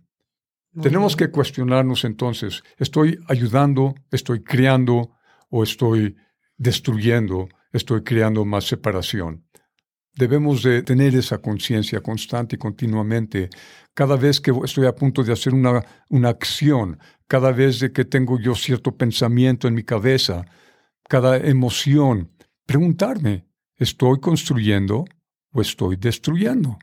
Tenemos 0.81 1.15
que 1.15 1.31
cuestionarnos 1.31 2.03
entonces, 2.05 2.63
¿estoy 2.77 3.19
ayudando, 3.27 3.95
estoy 4.11 4.43
creando 4.43 5.11
o 5.49 5.63
estoy 5.63 6.15
destruyendo, 6.55 7.49
estoy 7.71 8.03
creando 8.03 8.45
más 8.45 8.65
separación? 8.65 9.43
Debemos 10.13 10.63
de 10.63 10.83
tener 10.83 11.15
esa 11.15 11.39
conciencia 11.39 12.01
constante 12.01 12.55
y 12.55 12.59
continuamente. 12.59 13.49
Cada 13.93 14.15
vez 14.15 14.39
que 14.39 14.51
estoy 14.63 14.85
a 14.85 14.95
punto 14.95 15.23
de 15.23 15.33
hacer 15.33 15.53
una, 15.53 15.83
una 16.09 16.29
acción, 16.29 16.99
cada 17.27 17.51
vez 17.51 17.79
de 17.79 17.91
que 17.91 18.05
tengo 18.05 18.39
yo 18.39 18.53
cierto 18.55 18.95
pensamiento 18.95 19.67
en 19.67 19.73
mi 19.73 19.83
cabeza, 19.83 20.45
cada 21.07 21.37
emoción, 21.37 22.31
preguntarme, 22.65 23.47
¿estoy 23.77 24.19
construyendo 24.19 25.05
o 25.51 25.61
estoy 25.61 25.95
destruyendo? 25.95 26.77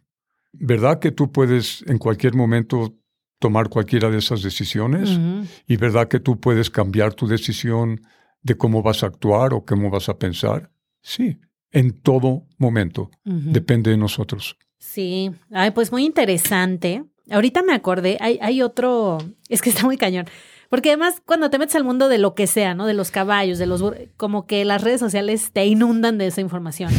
¿Verdad 0.58 0.98
que 0.98 1.10
tú 1.10 1.32
puedes 1.32 1.82
en 1.86 1.98
cualquier 1.98 2.34
momento 2.34 2.94
tomar 3.38 3.68
cualquiera 3.68 4.10
de 4.10 4.18
esas 4.18 4.42
decisiones? 4.42 5.18
¿Y 5.66 5.76
verdad 5.76 6.08
que 6.08 6.20
tú 6.20 6.40
puedes 6.40 6.70
cambiar 6.70 7.14
tu 7.14 7.26
decisión 7.26 8.02
de 8.42 8.56
cómo 8.56 8.82
vas 8.82 9.02
a 9.02 9.06
actuar 9.06 9.52
o 9.54 9.64
cómo 9.64 9.90
vas 9.90 10.08
a 10.08 10.18
pensar? 10.18 10.70
Sí, 11.02 11.38
en 11.70 11.92
todo 11.92 12.46
momento. 12.58 13.10
Depende 13.24 13.90
de 13.90 13.96
nosotros. 13.96 14.56
Sí, 14.78 15.30
Ay, 15.50 15.70
pues 15.70 15.92
muy 15.92 16.04
interesante. 16.04 17.04
Ahorita 17.30 17.62
me 17.62 17.72
acordé, 17.72 18.18
hay, 18.20 18.38
hay 18.42 18.62
otro, 18.62 19.18
es 19.48 19.62
que 19.62 19.70
está 19.70 19.84
muy 19.84 19.96
cañón. 19.96 20.26
Porque 20.68 20.90
además, 20.90 21.22
cuando 21.24 21.50
te 21.50 21.58
metes 21.58 21.74
al 21.76 21.84
mundo 21.84 22.08
de 22.08 22.18
lo 22.18 22.34
que 22.34 22.46
sea, 22.46 22.74
¿no? 22.74 22.86
De 22.86 22.94
los 22.94 23.10
caballos, 23.10 23.58
de 23.58 23.66
los 23.66 23.82
como 24.16 24.46
que 24.46 24.64
las 24.64 24.82
redes 24.82 25.00
sociales 25.00 25.50
te 25.52 25.66
inundan 25.66 26.18
de 26.18 26.26
esa 26.26 26.40
información. 26.40 26.92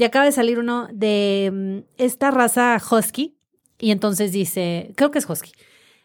Y 0.00 0.04
acaba 0.04 0.24
de 0.24 0.32
salir 0.32 0.58
uno 0.58 0.88
de 0.90 1.50
mm, 1.52 2.02
esta 2.02 2.30
raza 2.30 2.78
husky. 2.90 3.36
Y 3.78 3.90
entonces 3.90 4.32
dice, 4.32 4.94
creo 4.96 5.10
que 5.10 5.18
es 5.18 5.28
husky. 5.28 5.52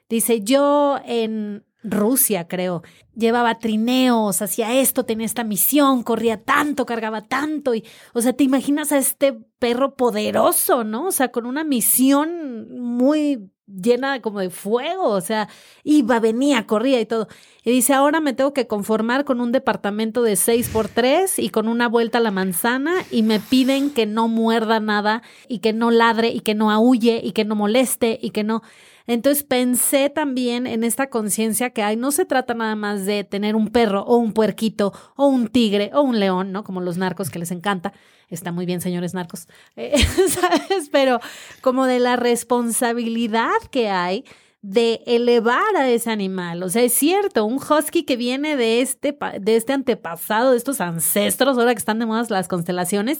Dice, 0.09 0.41
yo 0.41 0.99
en 1.05 1.63
Rusia, 1.81 2.49
creo, 2.49 2.83
llevaba 3.15 3.57
trineos, 3.57 4.41
hacía 4.41 4.73
esto, 4.81 5.05
tenía 5.05 5.25
esta 5.25 5.45
misión, 5.45 6.03
corría 6.03 6.43
tanto, 6.43 6.85
cargaba 6.85 7.21
tanto. 7.21 7.73
Y, 7.73 7.85
o 8.13 8.19
sea, 8.19 8.33
te 8.33 8.43
imaginas 8.43 8.91
a 8.91 8.97
este 8.97 9.31
perro 9.59 9.95
poderoso, 9.95 10.83
¿no? 10.83 11.07
O 11.07 11.11
sea, 11.13 11.29
con 11.31 11.45
una 11.45 11.63
misión 11.63 12.77
muy 12.77 13.49
llena 13.67 14.21
como 14.21 14.39
de 14.39 14.49
fuego, 14.49 15.09
o 15.09 15.21
sea, 15.21 15.49
iba, 15.83 16.19
venía, 16.19 16.67
corría 16.67 16.99
y 16.99 17.05
todo. 17.05 17.27
Y 17.63 17.71
dice, 17.71 17.93
ahora 17.93 18.19
me 18.19 18.33
tengo 18.33 18.53
que 18.53 18.67
conformar 18.67 19.25
con 19.25 19.41
un 19.41 19.51
departamento 19.51 20.21
de 20.21 20.35
6 20.35 20.69
por 20.69 20.87
3 20.87 21.39
y 21.39 21.49
con 21.49 21.67
una 21.67 21.87
vuelta 21.87 22.19
a 22.19 22.21
la 22.21 22.31
manzana 22.31 22.93
y 23.11 23.23
me 23.23 23.39
piden 23.39 23.89
que 23.91 24.05
no 24.05 24.27
muerda 24.27 24.79
nada 24.79 25.23
y 25.47 25.59
que 25.59 25.73
no 25.73 25.91
ladre 25.91 26.29
y 26.29 26.41
que 26.41 26.53
no 26.53 26.71
aúlle 26.71 27.21
y 27.23 27.31
que 27.31 27.45
no 27.45 27.55
moleste 27.55 28.19
y 28.21 28.31
que 28.31 28.43
no... 28.43 28.61
Entonces 29.07 29.43
pensé 29.43 30.09
también 30.09 30.67
en 30.67 30.83
esta 30.83 31.09
conciencia 31.09 31.69
que 31.69 31.83
hay, 31.83 31.95
no 31.95 32.11
se 32.11 32.25
trata 32.25 32.53
nada 32.53 32.75
más 32.75 33.05
de 33.05 33.23
tener 33.23 33.55
un 33.55 33.69
perro 33.69 34.03
o 34.03 34.17
un 34.17 34.33
puerquito 34.33 34.93
o 35.15 35.27
un 35.27 35.47
tigre 35.47 35.91
o 35.93 36.01
un 36.01 36.19
león, 36.19 36.51
¿no? 36.51 36.63
Como 36.63 36.81
los 36.81 36.97
narcos 36.97 37.29
que 37.29 37.39
les 37.39 37.51
encanta. 37.51 37.93
Está 38.29 38.51
muy 38.51 38.65
bien, 38.65 38.81
señores 38.81 39.13
narcos, 39.13 39.47
eh, 39.75 39.97
¿sabes? 40.27 40.89
Pero 40.91 41.19
como 41.61 41.85
de 41.85 41.99
la 41.99 42.15
responsabilidad 42.15 43.61
que 43.69 43.89
hay 43.89 44.25
de 44.61 45.03
elevar 45.05 45.75
a 45.77 45.87
ese 45.89 46.09
animal. 46.09 46.63
O 46.63 46.69
sea, 46.69 46.81
es 46.81 46.93
cierto, 46.93 47.45
un 47.45 47.57
husky 47.57 48.03
que 48.03 48.17
viene 48.17 48.57
de 48.57 48.81
este, 48.81 49.15
de 49.39 49.55
este 49.55 49.73
antepasado, 49.73 50.51
de 50.51 50.57
estos 50.57 50.81
ancestros, 50.81 51.59
ahora 51.59 51.75
que 51.75 51.79
están 51.79 51.99
de 51.99 52.07
moda 52.07 52.25
las 52.29 52.47
constelaciones, 52.47 53.19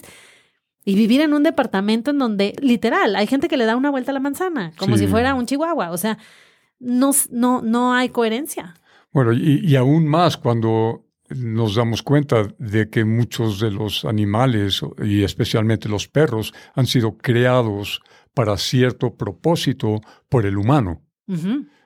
y 0.85 0.95
vivir 0.95 1.21
en 1.21 1.33
un 1.33 1.43
departamento 1.43 2.11
en 2.11 2.19
donde, 2.19 2.53
literal, 2.61 3.15
hay 3.15 3.27
gente 3.27 3.47
que 3.47 3.57
le 3.57 3.65
da 3.65 3.75
una 3.75 3.89
vuelta 3.89 4.11
a 4.11 4.13
la 4.13 4.19
manzana, 4.19 4.71
como 4.77 4.97
si 4.97 5.07
fuera 5.07 5.33
un 5.33 5.47
chihuahua. 5.47 5.89
O 5.89 5.97
sea, 5.97 6.19
no, 6.79 7.11
no, 7.31 7.61
no 7.61 7.93
hay 7.93 8.09
coherencia. 8.09 8.75
Bueno, 9.11 9.33
y, 9.33 9.61
y, 9.65 9.75
aún 9.75 10.07
más 10.07 10.37
cuando 10.37 11.05
nos 11.29 11.75
damos 11.75 12.03
cuenta 12.03 12.47
de 12.59 12.89
que 12.89 13.03
muchos 13.03 13.59
de 13.59 13.71
los 13.71 14.05
animales, 14.05 14.81
y 15.03 15.23
especialmente 15.23 15.89
los 15.89 16.07
perros, 16.07 16.53
han 16.75 16.85
sido 16.85 17.17
creados 17.17 18.01
para 18.35 18.57
cierto 18.57 19.15
propósito 19.15 20.01
por 20.29 20.45
el 20.45 20.57
humano. 20.57 21.01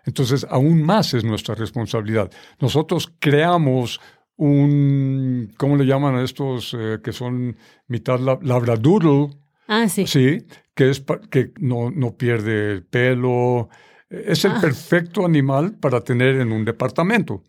Entonces, 0.06 0.46
aún 0.50 0.84
más 0.84 1.14
es 1.14 1.24
nuestra 1.24 1.56
responsabilidad. 1.56 2.30
Nosotros 2.60 3.14
creamos 3.20 4.02
un, 4.40 5.54
¿cómo 5.58 5.76
le 5.76 5.86
llaman 5.86 6.16
a 6.16 6.24
estos 6.24 6.74
eh, 6.74 7.00
que 7.04 7.12
son 7.12 7.58
mitad 7.88 8.20
labradoodle? 8.20 9.36
Ah, 9.68 9.90
sí. 9.90 10.08
Sí, 10.08 10.46
que, 10.74 10.90
es 10.90 11.04
que 11.30 11.52
no, 11.60 11.92
no 11.92 12.16
pierde 12.16 12.72
el 12.72 12.86
pelo. 12.86 13.68
Es 14.10 14.46
el 14.46 14.54
ah. 14.54 14.60
perfecto 14.62 15.26
animal 15.26 15.78
para 15.78 16.02
tener 16.02 16.38
en 16.38 16.54
un 16.54 16.64
departamento. 16.64 17.44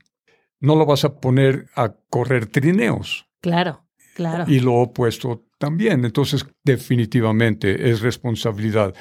No 0.59 0.75
lo 0.75 0.85
vas 0.85 1.05
a 1.05 1.21
poner 1.21 1.67
a 1.77 1.95
correr 2.11 2.47
trineos. 2.47 3.25
Claro, 3.41 3.87
claro. 4.17 4.45
Y 4.49 4.59
lo 4.59 4.75
opuesto 4.75 5.47
también. 5.59 6.05
Entonces, 6.05 6.45
definitivamente 6.65 7.89
es 7.89 8.01
responsabilidad. 8.01 8.93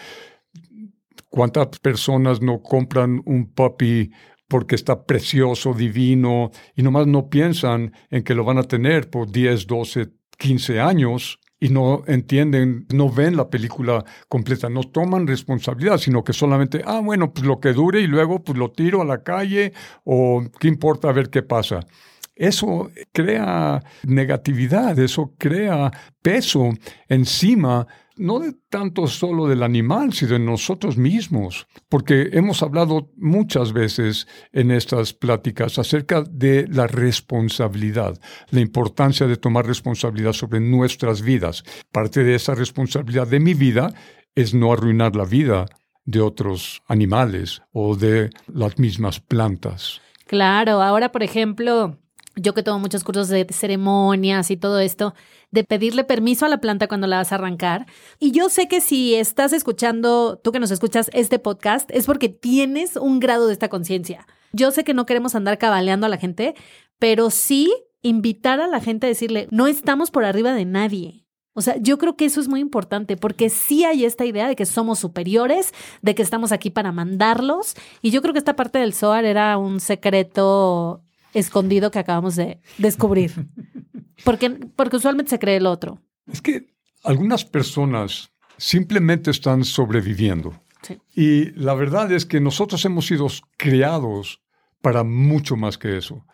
¿Cuántas 1.27 1.79
personas 1.79 2.39
no 2.39 2.61
compran 2.61 3.21
un 3.25 3.51
puppy 3.51 4.11
porque 4.49 4.75
está 4.75 5.05
precioso, 5.05 5.73
divino, 5.73 6.51
y 6.75 6.83
nomás 6.83 7.07
no 7.07 7.29
piensan 7.29 7.93
en 8.09 8.23
que 8.23 8.35
lo 8.35 8.43
van 8.43 8.57
a 8.57 8.63
tener 8.63 9.09
por 9.09 9.31
10, 9.31 9.67
12, 9.67 10.09
15 10.37 10.79
años 10.81 11.39
y 11.59 11.69
no 11.69 12.03
entienden, 12.07 12.87
no 12.93 13.09
ven 13.09 13.37
la 13.37 13.49
película 13.49 14.03
completa, 14.27 14.69
no 14.69 14.83
toman 14.83 15.27
responsabilidad, 15.27 15.97
sino 15.97 16.23
que 16.23 16.33
solamente, 16.33 16.81
ah, 16.85 17.01
bueno, 17.03 17.31
pues 17.33 17.45
lo 17.45 17.59
que 17.59 17.73
dure 17.73 18.01
y 18.01 18.07
luego 18.07 18.43
pues 18.43 18.57
lo 18.57 18.71
tiro 18.71 19.01
a 19.01 19.05
la 19.05 19.23
calle 19.23 19.73
o 20.03 20.41
qué 20.59 20.67
importa 20.67 21.09
a 21.09 21.13
ver 21.13 21.29
qué 21.29 21.43
pasa. 21.43 21.81
Eso 22.39 22.89
crea 23.11 23.83
negatividad, 24.07 24.97
eso 24.97 25.35
crea 25.37 25.91
peso 26.21 26.69
encima 27.09 27.85
no 28.15 28.39
de 28.39 28.53
tanto 28.69 29.07
solo 29.07 29.47
del 29.47 29.61
animal, 29.61 30.13
sino 30.13 30.33
de 30.33 30.39
nosotros 30.39 30.97
mismos, 30.97 31.67
porque 31.89 32.29
hemos 32.33 32.61
hablado 32.61 33.11
muchas 33.17 33.73
veces 33.73 34.25
en 34.53 34.71
estas 34.71 35.13
pláticas 35.13 35.79
acerca 35.79 36.21
de 36.21 36.65
la 36.69 36.87
responsabilidad, 36.87 38.19
la 38.51 38.59
importancia 38.61 39.27
de 39.27 39.37
tomar 39.37 39.65
responsabilidad 39.65 40.33
sobre 40.33 40.61
nuestras 40.61 41.21
vidas. 41.21 41.63
Parte 41.91 42.23
de 42.23 42.35
esa 42.35 42.55
responsabilidad 42.55 43.27
de 43.27 43.39
mi 43.39 43.53
vida 43.53 43.93
es 44.35 44.53
no 44.53 44.71
arruinar 44.71 45.15
la 45.15 45.25
vida 45.25 45.65
de 46.05 46.21
otros 46.21 46.83
animales 46.87 47.61
o 47.71 47.95
de 47.95 48.29
las 48.47 48.79
mismas 48.79 49.19
plantas. 49.19 50.01
Claro, 50.25 50.81
ahora 50.81 51.11
por 51.11 51.23
ejemplo, 51.23 51.97
yo 52.41 52.53
que 52.53 52.63
tomo 52.63 52.79
muchos 52.79 53.03
cursos 53.03 53.27
de 53.27 53.45
ceremonias 53.49 54.51
y 54.51 54.57
todo 54.57 54.79
esto, 54.79 55.13
de 55.51 55.63
pedirle 55.63 56.03
permiso 56.03 56.45
a 56.45 56.49
la 56.49 56.59
planta 56.59 56.87
cuando 56.87 57.07
la 57.07 57.17
vas 57.17 57.31
a 57.31 57.35
arrancar. 57.35 57.85
Y 58.19 58.31
yo 58.31 58.49
sé 58.49 58.67
que 58.67 58.81
si 58.81 59.15
estás 59.15 59.53
escuchando, 59.53 60.39
tú 60.43 60.51
que 60.51 60.59
nos 60.59 60.71
escuchas 60.71 61.09
este 61.13 61.39
podcast, 61.39 61.89
es 61.91 62.05
porque 62.05 62.29
tienes 62.29 62.95
un 62.95 63.19
grado 63.19 63.47
de 63.47 63.53
esta 63.53 63.69
conciencia. 63.69 64.27
Yo 64.51 64.71
sé 64.71 64.83
que 64.83 64.93
no 64.93 65.05
queremos 65.05 65.35
andar 65.35 65.57
cabaleando 65.57 66.05
a 66.05 66.09
la 66.09 66.17
gente, 66.17 66.55
pero 66.97 67.29
sí 67.29 67.71
invitar 68.01 68.61
a 68.61 68.67
la 68.67 68.79
gente 68.79 69.07
a 69.07 69.09
decirle, 69.09 69.47
no 69.51 69.67
estamos 69.67 70.11
por 70.11 70.25
arriba 70.25 70.53
de 70.53 70.65
nadie. 70.65 71.25
O 71.53 71.61
sea, 71.61 71.75
yo 71.77 71.97
creo 71.97 72.15
que 72.15 72.25
eso 72.25 72.39
es 72.39 72.47
muy 72.47 72.61
importante 72.61 73.17
porque 73.17 73.49
sí 73.49 73.83
hay 73.83 74.05
esta 74.05 74.25
idea 74.25 74.47
de 74.47 74.55
que 74.55 74.65
somos 74.65 74.99
superiores, 74.99 75.73
de 76.01 76.15
que 76.15 76.21
estamos 76.21 76.51
aquí 76.51 76.69
para 76.69 76.91
mandarlos. 76.91 77.75
Y 78.01 78.11
yo 78.11 78.21
creo 78.21 78.33
que 78.33 78.39
esta 78.39 78.55
parte 78.55 78.79
del 78.79 78.93
SOAR 78.93 79.25
era 79.25 79.57
un 79.57 79.79
secreto 79.81 81.03
escondido 81.33 81.91
que 81.91 81.99
acabamos 81.99 82.35
de 82.35 82.61
descubrir. 82.77 83.33
Porque, 84.25 84.49
porque 84.75 84.97
usualmente 84.97 85.29
se 85.29 85.39
cree 85.39 85.55
el 85.55 85.65
otro. 85.65 86.01
Es 86.29 86.41
que 86.41 86.73
algunas 87.05 87.45
personas 87.45 88.33
simplemente 88.57 89.31
están 89.31 89.63
sobreviviendo. 89.63 90.61
Y 91.15 91.51
la 91.51 91.73
verdad 91.73 92.11
es 92.11 92.25
que 92.25 92.41
nosotros 92.41 92.83
hemos 92.83 93.05
sido 93.05 93.27
creados 93.57 94.41
para 94.81 95.03
mucho 95.03 95.55
más 95.55 95.77
que 95.77 95.97
eso. 95.97 96.25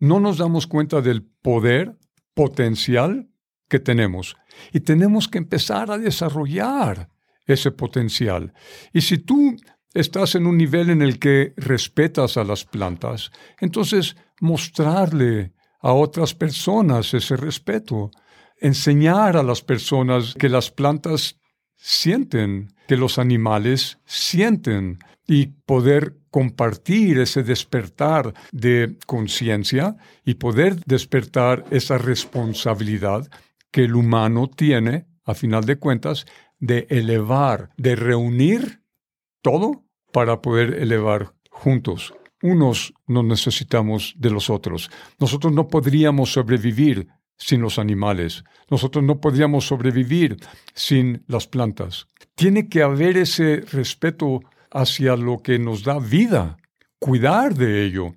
No 0.00 0.18
nos 0.18 0.38
damos 0.38 0.66
cuenta 0.66 1.00
del 1.00 1.22
poder 1.22 1.96
potencial 2.34 3.28
que 3.68 3.78
tenemos 3.78 4.36
y 4.72 4.80
tenemos 4.80 5.28
que 5.28 5.38
empezar 5.38 5.90
a 5.90 5.98
desarrollar 5.98 7.10
ese 7.46 7.70
potencial. 7.70 8.52
Y 8.92 9.02
si 9.02 9.18
tú 9.18 9.56
estás 9.94 10.34
en 10.34 10.46
un 10.46 10.56
nivel 10.56 10.90
en 10.90 11.02
el 11.02 11.18
que 11.18 11.52
respetas 11.56 12.36
a 12.36 12.44
las 12.44 12.64
plantas, 12.64 13.30
entonces 13.60 14.16
mostrarle 14.40 15.52
a 15.80 15.92
otras 15.92 16.34
personas 16.34 17.14
ese 17.14 17.36
respeto, 17.36 18.10
enseñar 18.60 19.36
a 19.36 19.42
las 19.42 19.62
personas 19.62 20.34
que 20.34 20.48
las 20.48 20.70
plantas 20.70 21.38
sienten, 21.76 22.74
que 22.86 22.96
los 22.96 23.18
animales 23.18 23.98
sienten. 24.04 24.98
Y 25.26 25.46
poder 25.64 26.16
compartir 26.32 27.20
ese 27.20 27.44
despertar 27.44 28.34
de 28.50 28.96
conciencia 29.06 29.96
y 30.24 30.34
poder 30.34 30.82
despertar 30.86 31.64
esa 31.70 31.98
responsabilidad 31.98 33.28
que 33.70 33.84
el 33.84 33.94
humano 33.94 34.48
tiene, 34.48 35.06
a 35.24 35.34
final 35.34 35.66
de 35.66 35.78
cuentas, 35.78 36.26
de 36.58 36.88
elevar, 36.90 37.70
de 37.76 37.94
reunir 37.94 38.79
todo 39.42 39.84
para 40.12 40.40
poder 40.40 40.74
elevar 40.74 41.32
juntos 41.50 42.12
unos 42.42 42.94
no 43.06 43.22
necesitamos 43.22 44.14
de 44.16 44.30
los 44.30 44.50
otros. 44.50 44.90
Nosotros 45.18 45.52
no 45.52 45.68
podríamos 45.68 46.32
sobrevivir 46.32 47.08
sin 47.36 47.62
los 47.62 47.78
animales. 47.78 48.44
Nosotros 48.70 49.04
no 49.04 49.20
podríamos 49.20 49.66
sobrevivir 49.66 50.36
sin 50.74 51.24
las 51.26 51.46
plantas. 51.46 52.06
Tiene 52.34 52.68
que 52.68 52.82
haber 52.82 53.16
ese 53.16 53.62
respeto 53.72 54.40
hacia 54.70 55.16
lo 55.16 55.38
que 55.38 55.58
nos 55.58 55.82
da 55.82 55.98
vida, 55.98 56.56
cuidar 56.98 57.54
de 57.54 57.84
ello. 57.84 58.12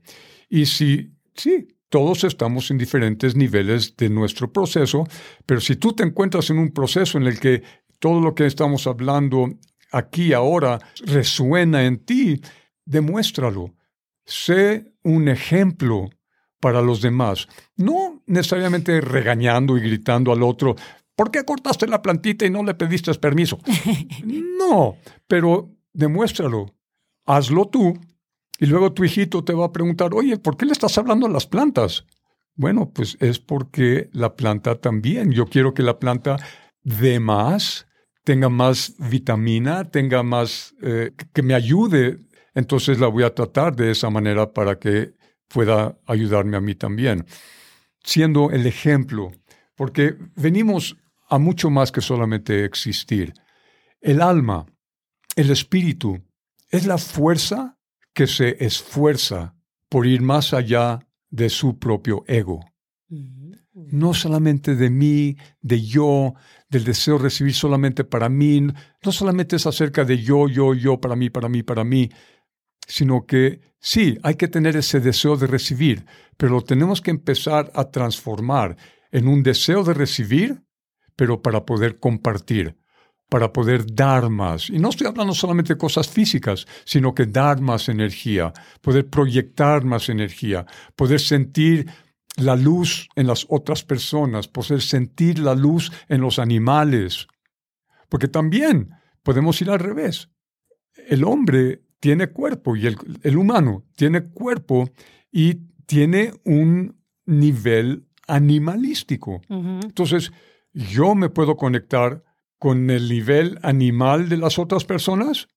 Y 0.50 0.66
si, 0.66 1.12
sí, 1.34 1.68
todos 1.90 2.24
estamos 2.24 2.70
en 2.72 2.78
diferentes 2.78 3.36
niveles 3.36 3.96
de 3.96 4.10
nuestro 4.10 4.52
proceso, 4.52 5.08
pero 5.46 5.62
si 5.62 5.76
tú 5.76 5.94
te 5.94 6.04
encuentras 6.04 6.50
en 6.50 6.60
un 6.60 6.72
proceso 6.72 7.18
en 7.18 7.28
el 7.28 7.40
que 7.40 7.64
todo 8.00 8.20
lo 8.20 8.36
que 8.36 8.46
estamos 8.46 8.88
hablando 8.88 9.50
aquí 9.94 10.34
ahora 10.34 10.80
resuena 11.06 11.86
en 11.86 12.00
ti, 12.00 12.42
demuéstralo. 12.84 13.74
Sé 14.26 14.94
un 15.04 15.30
ejemplo 15.30 16.10
para 16.60 16.82
los 16.82 17.02
demás, 17.02 17.48
no 17.76 18.22
necesariamente 18.26 19.02
regañando 19.02 19.78
y 19.78 19.82
gritando 19.82 20.32
al 20.32 20.44
otro, 20.44 20.76
¿por 21.16 21.30
qué 21.30 21.44
cortaste 21.44 21.88
la 21.88 22.02
plantita 22.02 22.46
y 22.46 22.50
no 22.50 22.64
le 22.64 22.74
pediste 22.74 23.14
permiso? 23.16 23.60
no, 24.58 24.96
pero 25.28 25.70
demuéstralo, 25.92 26.74
hazlo 27.26 27.68
tú 27.68 27.94
y 28.60 28.66
luego 28.66 28.94
tu 28.94 29.04
hijito 29.04 29.44
te 29.44 29.54
va 29.54 29.66
a 29.66 29.72
preguntar, 29.74 30.14
oye, 30.14 30.38
¿por 30.38 30.56
qué 30.56 30.66
le 30.66 30.72
estás 30.72 30.98
hablando 30.98 31.28
a 31.28 31.30
las 31.30 31.48
plantas? 31.48 32.06
Bueno, 32.56 32.92
pues 32.94 33.18
es 33.20 33.40
porque 33.40 34.10
la 34.14 34.36
planta 34.36 34.76
también, 34.76 35.32
yo 35.32 35.48
quiero 35.48 35.74
que 35.74 35.84
la 35.84 36.00
planta 36.00 36.38
dé 36.84 37.20
más, 37.20 37.88
tenga 38.24 38.50
más 38.50 38.96
vitamina, 38.98 39.86
tenga 39.86 40.24
más, 40.24 40.76
eh, 40.82 41.12
que 41.34 41.42
me 41.42 41.54
ayude 41.54 42.20
entonces 42.56 43.00
la 43.00 43.08
voy 43.08 43.24
a 43.24 43.34
tratar 43.34 43.76
de 43.76 43.92
esa 43.92 44.10
manera 44.10 44.54
para 44.54 44.78
que 44.78 45.14
pueda 45.48 45.98
ayudarme 46.06 46.58
a 46.58 46.62
mí 46.62 46.76
también, 46.76 47.26
siendo 48.04 48.52
el 48.52 48.66
ejemplo, 48.66 49.32
porque 49.76 50.16
venimos 50.36 50.98
a 51.30 51.40
mucho 51.40 51.70
más 51.70 51.92
que 51.92 52.02
solamente 52.02 52.66
existir. 52.66 53.34
El 54.02 54.22
alma, 54.22 54.66
el 55.36 55.50
espíritu, 55.50 56.22
es 56.70 56.86
la 56.86 56.98
fuerza 56.98 57.78
que 58.14 58.28
se 58.28 58.64
esfuerza 58.64 59.56
por 59.90 60.06
ir 60.06 60.22
más 60.22 60.54
allá 60.54 61.08
de 61.30 61.50
su 61.50 61.80
propio 61.80 62.24
ego. 62.28 62.60
No 63.92 64.14
solamente 64.14 64.76
de 64.76 64.90
mí, 64.90 65.38
de 65.62 65.82
yo, 65.82 66.34
del 66.70 66.84
deseo 66.84 67.18
de 67.18 67.24
recibir 67.24 67.54
solamente 67.54 68.04
para 68.04 68.30
mí, 68.30 68.62
no 68.62 69.12
solamente 69.12 69.56
es 69.56 69.66
acerca 69.66 70.04
de 70.04 70.18
yo, 70.22 70.48
yo, 70.48 70.74
yo, 70.74 71.00
para 71.00 71.16
mí, 71.16 71.30
para 71.30 71.50
mí, 71.50 71.64
para 71.64 71.84
mí, 71.84 72.10
sino 72.88 73.26
que 73.26 73.62
sí, 73.80 74.18
hay 74.24 74.36
que 74.36 74.48
tener 74.48 74.76
ese 74.76 75.00
deseo 75.00 75.38
de 75.38 75.48
recibir, 75.48 76.06
pero 76.38 76.54
lo 76.54 76.62
tenemos 76.62 77.02
que 77.02 77.12
empezar 77.12 77.72
a 77.76 77.86
transformar 77.92 78.78
en 79.12 79.28
un 79.28 79.44
deseo 79.44 79.84
de 79.84 79.94
recibir, 79.94 80.64
pero 81.16 81.42
para 81.42 81.66
poder 81.66 82.00
compartir, 82.00 82.76
para 83.30 83.54
poder 83.54 83.86
dar 83.94 84.30
más. 84.30 84.70
Y 84.70 84.80
no 84.80 84.90
estoy 84.90 85.08
hablando 85.08 85.34
solamente 85.34 85.74
de 85.74 85.80
cosas 85.80 86.08
físicas, 86.08 86.66
sino 86.86 87.14
que 87.14 87.26
dar 87.26 87.62
más 87.62 87.90
energía, 87.90 88.52
poder 88.82 89.10
proyectar 89.10 89.86
más 89.86 90.10
energía, 90.10 90.66
poder 90.96 91.20
sentir 91.20 91.88
la 92.38 92.56
luz 92.56 93.08
en 93.16 93.28
las 93.28 93.46
otras 93.50 93.84
personas, 93.84 94.48
poder 94.48 94.82
sentir 94.82 95.40
la 95.40 95.56
luz 95.56 95.92
en 96.10 96.22
los 96.22 96.40
animales. 96.40 97.28
Porque 98.10 98.28
también 98.28 98.90
podemos 99.24 99.62
ir 99.62 99.70
al 99.70 99.80
revés. 99.80 100.30
El 101.08 101.24
hombre 101.24 101.84
tiene 102.00 102.28
cuerpo 102.28 102.76
y 102.76 102.88
el, 102.88 103.38
humano 103.38 103.86
tiene 103.96 104.26
cuerpo 104.26 104.90
y 105.32 105.56
tiene 105.86 106.34
un 106.44 106.98
nivel 107.26 108.08
animalístico. 108.28 109.42
Entonces, 109.50 110.32
yo 110.74 111.16
me 111.16 111.30
puedo 111.30 111.56
conectar 111.56 112.24
con 112.60 112.90
el 112.90 113.10
nivel 113.10 113.60
animal 113.62 114.30
de 114.30 114.38
las 114.38 114.58
otras 114.60 114.86
personas 114.86 115.48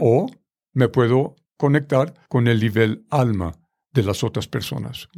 o 0.00 0.30
me 0.72 0.88
puedo 0.88 1.36
conectar 1.56 2.14
con 2.28 2.48
el 2.48 2.60
nivel 2.60 3.06
alma 3.10 3.54
de 3.94 4.02
las 4.02 4.22
otras 4.22 4.46
personas. 4.48 5.08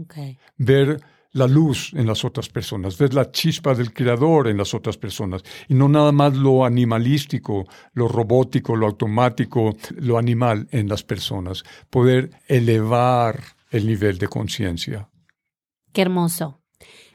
Ver 0.56 1.00
la 1.32 1.46
luz 1.46 1.92
en 1.94 2.06
las 2.06 2.24
otras 2.24 2.48
personas, 2.48 2.96
ver 2.96 3.12
la 3.12 3.30
chispa 3.30 3.74
del 3.74 3.92
creador 3.92 4.48
en 4.48 4.56
las 4.56 4.72
otras 4.72 4.96
personas 4.96 5.42
y 5.68 5.74
no 5.74 5.88
nada 5.88 6.12
más 6.12 6.34
lo 6.34 6.64
animalístico, 6.64 7.66
lo 7.92 8.08
robótico, 8.08 8.76
lo 8.76 8.86
automático, 8.86 9.76
lo 9.96 10.16
animal 10.16 10.68
en 10.70 10.88
las 10.88 11.02
personas. 11.02 11.62
Poder 11.90 12.30
elevar 12.48 13.42
el 13.70 13.86
nivel 13.86 14.18
de 14.18 14.28
conciencia. 14.28 15.10
Qué 15.92 16.02
hermoso. 16.02 16.60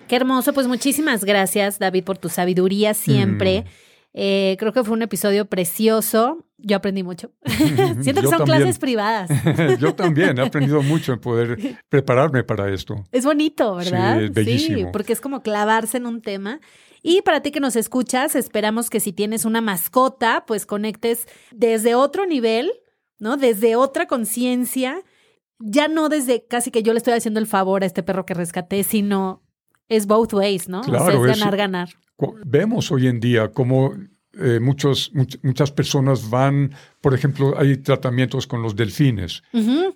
Qué 0.08 0.16
hermoso. 0.18 0.54
Pues 0.54 0.68
muchísimas 0.68 1.24
gracias, 1.24 1.80
David, 1.80 2.04
por 2.04 2.18
tu 2.18 2.30
sabiduría 2.30 2.94
siempre. 2.94 3.62
Mm. 3.62 3.91
Eh, 4.14 4.58
creo 4.60 4.74
que 4.74 4.84
fue 4.84 4.94
un 4.94 5.02
episodio 5.02 5.46
precioso. 5.46 6.46
Yo 6.58 6.78
aprendí 6.78 7.02
mucho. 7.02 7.32
Siento 8.02 8.22
que 8.22 8.28
son 8.28 8.46
clases 8.46 8.78
privadas. 8.78 9.30
Yo 9.80 9.96
también 9.96 10.38
he 10.38 10.42
aprendido 10.42 10.82
mucho 10.84 11.14
en 11.14 11.20
poder 11.20 11.80
prepararme 11.90 12.44
para 12.44 12.72
esto. 12.74 13.04
Es 13.12 13.26
bonito, 13.26 13.76
¿verdad? 13.76 14.20
Sí, 14.20 14.30
bellísimo. 14.30 14.78
Sí, 14.78 14.86
porque 14.92 15.14
es 15.14 15.22
como 15.22 15.42
clavarse 15.42 15.98
en 15.98 16.06
un 16.06 16.22
tema. 16.22 16.60
Y 17.04 17.22
para 17.24 17.42
ti 17.42 17.52
que 17.52 17.60
nos 17.60 17.76
escuchas, 17.76 18.36
esperamos 18.36 18.90
que 18.90 19.00
si 19.00 19.12
tienes 19.12 19.46
una 19.46 19.62
mascota, 19.62 20.44
pues 20.46 20.66
conectes 20.68 21.28
desde 21.52 21.96
otro 21.96 22.28
nivel, 22.28 22.72
¿no? 23.18 23.38
Desde 23.38 23.76
otra 23.76 24.06
conciencia. 24.06 25.02
Ya 25.58 25.88
no 25.88 26.10
desde 26.10 26.46
casi 26.46 26.70
que 26.70 26.84
yo 26.84 26.94
le 26.94 26.98
estoy 26.98 27.14
haciendo 27.14 27.40
el 27.40 27.48
favor 27.48 27.84
a 27.84 27.86
este 27.88 28.04
perro 28.04 28.26
que 28.26 28.34
rescaté, 28.34 28.84
sino 28.84 29.42
es 29.90 30.06
both 30.06 30.34
ways, 30.34 30.70
¿no? 30.70 30.82
Claro, 30.82 31.26
es 31.26 31.40
ganar, 31.40 31.58
ganar. 31.58 31.90
Vemos 32.46 32.92
hoy 32.92 33.08
en 33.08 33.20
día 33.20 33.52
cómo 33.52 33.94
eh, 34.40 34.60
muchos, 34.62 35.12
muchas 35.44 35.72
personas 35.72 36.30
van, 36.30 36.74
por 37.02 37.14
ejemplo, 37.14 37.54
hay 37.58 37.78
tratamientos 37.78 38.48
con 38.48 38.62
los 38.62 38.76
delfines, 38.76 39.44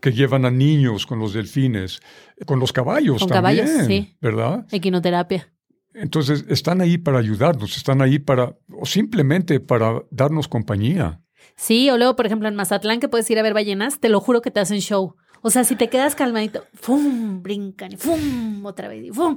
que 0.01 0.11
llevan 0.11 0.45
a 0.45 0.51
niños 0.51 1.05
con 1.05 1.19
los 1.19 1.33
delfines, 1.33 2.01
con 2.45 2.59
los 2.59 2.73
caballos 2.73 3.19
con 3.19 3.29
también, 3.29 3.65
caballos, 3.65 3.87
sí. 3.87 4.17
¿verdad? 4.21 4.65
Equinoterapia. 4.71 5.51
Entonces, 5.93 6.45
están 6.49 6.81
ahí 6.81 6.97
para 6.97 7.19
ayudarnos, 7.19 7.77
están 7.77 8.01
ahí 8.01 8.19
para, 8.19 8.57
o 8.73 8.85
simplemente 8.85 9.61
para 9.61 10.03
darnos 10.11 10.49
compañía. 10.49 11.21
Sí, 11.55 11.89
o 11.89 11.97
luego, 11.97 12.17
por 12.17 12.25
ejemplo, 12.25 12.49
en 12.49 12.55
Mazatlán, 12.55 12.99
que 12.99 13.07
puedes 13.07 13.29
ir 13.29 13.39
a 13.39 13.43
ver 13.43 13.53
ballenas, 13.53 13.99
te 14.01 14.09
lo 14.09 14.19
juro 14.19 14.41
que 14.41 14.51
te 14.51 14.59
hacen 14.59 14.79
show. 14.79 15.15
O 15.41 15.49
sea, 15.49 15.63
si 15.63 15.77
te 15.77 15.89
quedas 15.89 16.15
calmadito, 16.15 16.65
¡fum! 16.73 17.41
Brincan 17.41 17.93
y 17.93 17.97
¡fum! 17.97 18.65
Otra 18.65 18.89
vez 18.89 19.05
y 19.05 19.11
¡fum! 19.11 19.35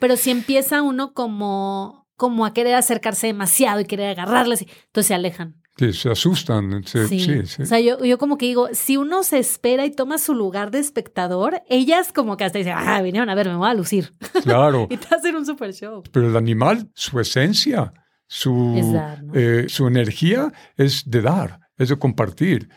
Pero 0.00 0.16
si 0.16 0.32
empieza 0.32 0.82
uno 0.82 1.14
como 1.14 2.01
como 2.22 2.46
a 2.46 2.52
querer 2.52 2.76
acercarse 2.76 3.26
demasiado 3.26 3.80
y 3.80 3.84
querer 3.84 4.10
agarrarles, 4.10 4.60
entonces 4.62 5.08
se 5.08 5.14
alejan. 5.14 5.56
Sí, 5.76 5.92
se 5.92 6.08
asustan. 6.08 6.84
sí. 6.84 7.18
Sí, 7.18 7.60
O 7.60 7.66
sea, 7.66 7.80
yo, 7.80 7.98
yo, 8.04 8.16
como 8.16 8.38
que 8.38 8.46
digo, 8.46 8.68
si 8.74 8.96
uno 8.96 9.24
se 9.24 9.40
espera 9.40 9.84
y 9.86 9.90
toma 9.90 10.18
su 10.18 10.32
lugar 10.32 10.70
de 10.70 10.78
espectador, 10.78 11.62
ellas 11.68 12.12
como 12.12 12.36
que 12.36 12.44
hasta 12.44 12.58
dicen, 12.58 12.74
ah, 12.76 13.02
vinieron 13.02 13.28
a 13.28 13.34
ver, 13.34 13.48
me 13.48 13.56
voy 13.56 13.68
a 13.68 13.74
lucir. 13.74 14.12
Claro. 14.44 14.86
y 14.90 14.98
te 14.98 15.12
hacen 15.12 15.34
un 15.34 15.44
super 15.44 15.74
show. 15.74 16.04
Pero 16.12 16.28
el 16.28 16.36
animal, 16.36 16.92
su 16.94 17.18
esencia, 17.18 17.92
su, 18.28 19.04
eh, 19.34 19.64
su 19.66 19.88
energía 19.88 20.52
es 20.76 21.10
de 21.10 21.22
dar, 21.22 21.58
es 21.76 21.88
de 21.88 21.98
compartir. 21.98 22.68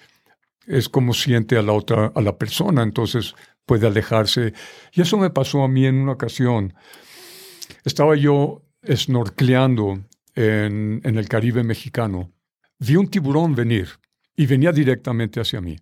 Es 0.66 0.90
como 0.90 1.14
siente 1.14 1.56
a 1.56 1.62
la 1.62 1.74
otra, 1.74 2.12
a 2.16 2.22
la 2.22 2.36
persona, 2.40 2.82
entonces 2.82 3.36
puede 3.68 3.86
alejarse. 3.86 4.56
Y 4.92 5.02
eso 5.02 5.18
me 5.18 5.30
pasó 5.30 5.62
a 5.62 5.68
mí 5.68 5.86
en 5.86 5.98
una 5.98 6.14
ocasión. 6.14 6.74
Estaba 7.84 8.16
yo 8.16 8.65
snorkleando 8.88 10.04
en, 10.36 11.02
en 11.04 11.18
el 11.18 11.28
Caribe 11.28 11.64
mexicano, 11.64 12.32
vi 12.80 12.96
un 12.96 13.08
tiburón 13.08 13.56
venir 13.56 13.90
y 14.36 14.46
venía 14.46 14.72
directamente 14.72 15.40
hacia 15.40 15.62
mí. 15.62 15.78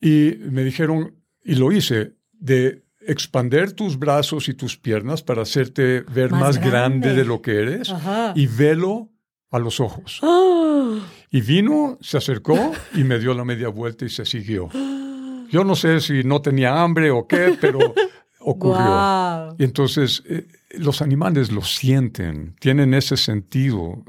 Y 0.00 0.34
me 0.50 0.64
dijeron, 0.64 1.14
y 1.42 1.54
lo 1.54 1.72
hice, 1.72 2.14
de 2.32 2.84
expander 3.06 3.72
tus 3.72 3.98
brazos 3.98 4.48
y 4.48 4.54
tus 4.54 4.76
piernas 4.76 5.22
para 5.22 5.42
hacerte 5.42 6.00
ver 6.02 6.32
más, 6.32 6.58
grande. 6.58 7.14
de 7.14 7.24
lo 7.24 7.40
que 7.40 7.62
eres 7.62 7.92
y 8.34 8.46
velo 8.46 9.10
a 9.50 9.58
los 9.58 9.80
ojos. 9.80 10.20
¡Ah! 10.22 11.00
Y 11.28 11.40
vino, 11.40 11.98
se 12.00 12.16
acercó 12.16 12.72
y 12.94 13.02
me 13.02 13.18
dio 13.18 13.34
la 13.34 13.44
media 13.44 13.68
vuelta 13.68 14.04
y 14.04 14.08
se 14.08 14.24
siguió. 14.24 14.70
Yo 15.50 15.64
no 15.64 15.74
sé 15.74 16.00
si 16.00 16.22
no 16.22 16.40
tenía 16.40 16.80
hambre 16.80 17.10
o 17.10 17.26
qué, 17.26 17.58
pero 17.60 17.78
ocurrió. 18.38 19.54
Y 19.58 19.64
entonces 19.64 20.22
eh, 20.28 20.46
los 20.70 21.02
animales 21.02 21.52
lo 21.52 21.62
sienten, 21.62 22.54
tienen 22.60 22.94
ese 22.94 23.16
sentido. 23.16 24.04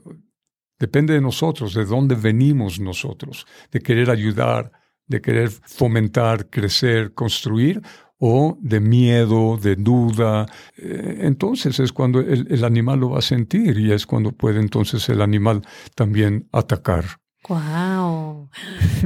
Depende 0.80 1.14
de 1.14 1.22
nosotros, 1.22 1.74
de 1.74 1.86
dónde 1.86 2.16
venimos 2.16 2.80
nosotros, 2.80 3.46
de 3.72 3.80
querer 3.80 4.10
ayudar, 4.10 4.72
de 5.08 5.22
querer 5.22 5.50
fomentar, 5.50 6.50
crecer, 6.50 7.14
construir, 7.14 7.82
o 8.20 8.58
de 8.62 8.80
miedo, 8.80 9.58
de 9.58 9.76
duda. 9.76 10.46
Eh, 10.78 11.20
entonces 11.22 11.80
es 11.80 11.94
cuando 11.94 12.20
el, 12.20 12.64
animal 12.64 13.00
lo 13.00 13.12
va 13.12 13.20
a 13.20 13.22
sentir 13.22 13.78
y 13.80 13.92
es 13.92 14.06
cuando 14.06 14.32
puede 14.32 14.60
entonces 14.60 15.08
el 15.10 15.22
animal 15.22 15.62
también 15.96 16.48
atacar. 16.52 17.06
¡Wow! 17.48 18.50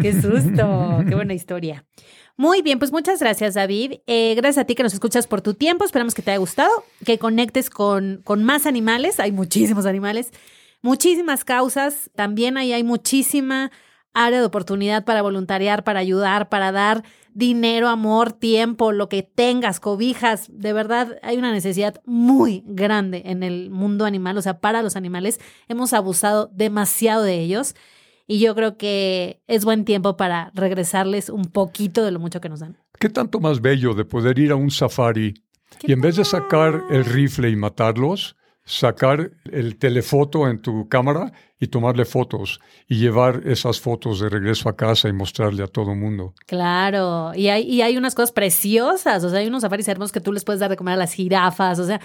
¡Qué 0.01 0.13
susto! 0.13 1.03
¡Qué 1.07 1.13
buena 1.13 1.33
historia! 1.33 1.85
Muy 2.37 2.61
bien, 2.61 2.79
pues 2.79 2.91
muchas 2.91 3.19
gracias, 3.19 3.53
David. 3.53 3.99
Eh, 4.07 4.33
gracias 4.35 4.63
a 4.63 4.65
ti 4.65 4.75
que 4.75 4.83
nos 4.83 4.93
escuchas 4.93 5.27
por 5.27 5.41
tu 5.41 5.53
tiempo. 5.53 5.85
Esperamos 5.85 6.13
que 6.13 6.21
te 6.21 6.31
haya 6.31 6.39
gustado, 6.39 6.71
que 7.05 7.19
conectes 7.19 7.69
con, 7.69 8.21
con 8.23 8.43
más 8.43 8.65
animales. 8.65 9.19
Hay 9.19 9.31
muchísimos 9.31 9.85
animales, 9.85 10.31
muchísimas 10.81 11.43
causas. 11.43 12.09
También 12.15 12.57
ahí 12.57 12.73
hay 12.73 12.83
muchísima 12.83 13.71
área 14.13 14.39
de 14.39 14.45
oportunidad 14.45 15.05
para 15.05 15.21
voluntariar, 15.21 15.83
para 15.83 15.99
ayudar, 15.99 16.49
para 16.49 16.71
dar 16.71 17.03
dinero, 17.33 17.87
amor, 17.87 18.33
tiempo, 18.33 18.91
lo 18.91 19.07
que 19.07 19.23
tengas, 19.23 19.79
cobijas. 19.79 20.47
De 20.51 20.73
verdad, 20.73 21.17
hay 21.21 21.37
una 21.37 21.51
necesidad 21.51 22.01
muy 22.05 22.63
grande 22.65 23.23
en 23.25 23.43
el 23.43 23.69
mundo 23.69 24.05
animal, 24.05 24.37
o 24.37 24.41
sea, 24.41 24.59
para 24.59 24.81
los 24.81 24.95
animales. 24.95 25.39
Hemos 25.67 25.93
abusado 25.93 26.49
demasiado 26.53 27.23
de 27.23 27.39
ellos. 27.39 27.75
Y 28.31 28.39
yo 28.39 28.55
creo 28.55 28.77
que 28.77 29.41
es 29.47 29.65
buen 29.65 29.83
tiempo 29.83 30.15
para 30.15 30.51
regresarles 30.53 31.27
un 31.27 31.47
poquito 31.47 32.05
de 32.05 32.11
lo 32.11 32.19
mucho 32.21 32.39
que 32.39 32.47
nos 32.47 32.61
dan. 32.61 32.77
¿Qué 32.97 33.09
tanto 33.09 33.41
más 33.41 33.59
bello 33.59 33.93
de 33.93 34.05
poder 34.05 34.39
ir 34.39 34.53
a 34.53 34.55
un 34.55 34.71
safari 34.71 35.33
y 35.83 35.91
en 35.91 35.99
vez 35.99 36.15
de 36.15 36.23
sacar 36.23 36.81
el 36.89 37.03
rifle 37.03 37.49
y 37.49 37.57
matarlos, 37.57 38.37
sacar 38.63 39.31
el 39.51 39.77
telefoto 39.77 40.47
en 40.47 40.61
tu 40.61 40.87
cámara 40.87 41.33
y 41.59 41.67
tomarle 41.67 42.05
fotos 42.05 42.61
y 42.87 42.99
llevar 42.99 43.41
esas 43.47 43.81
fotos 43.81 44.21
de 44.21 44.29
regreso 44.29 44.69
a 44.69 44.77
casa 44.77 45.09
y 45.09 45.13
mostrarle 45.13 45.63
a 45.63 45.67
todo 45.67 45.91
el 45.91 45.97
mundo. 45.97 46.33
Claro, 46.45 47.33
y 47.35 47.49
hay, 47.49 47.63
y 47.63 47.81
hay 47.81 47.97
unas 47.97 48.15
cosas 48.15 48.31
preciosas, 48.31 49.25
o 49.25 49.29
sea, 49.29 49.39
hay 49.39 49.47
unos 49.47 49.63
safaris 49.63 49.89
hermosos 49.89 50.13
que 50.13 50.21
tú 50.21 50.31
les 50.31 50.45
puedes 50.45 50.61
dar 50.61 50.69
de 50.69 50.77
comer 50.77 50.93
a 50.93 50.97
las 50.97 51.11
jirafas, 51.11 51.79
o 51.79 51.85
sea, 51.85 51.99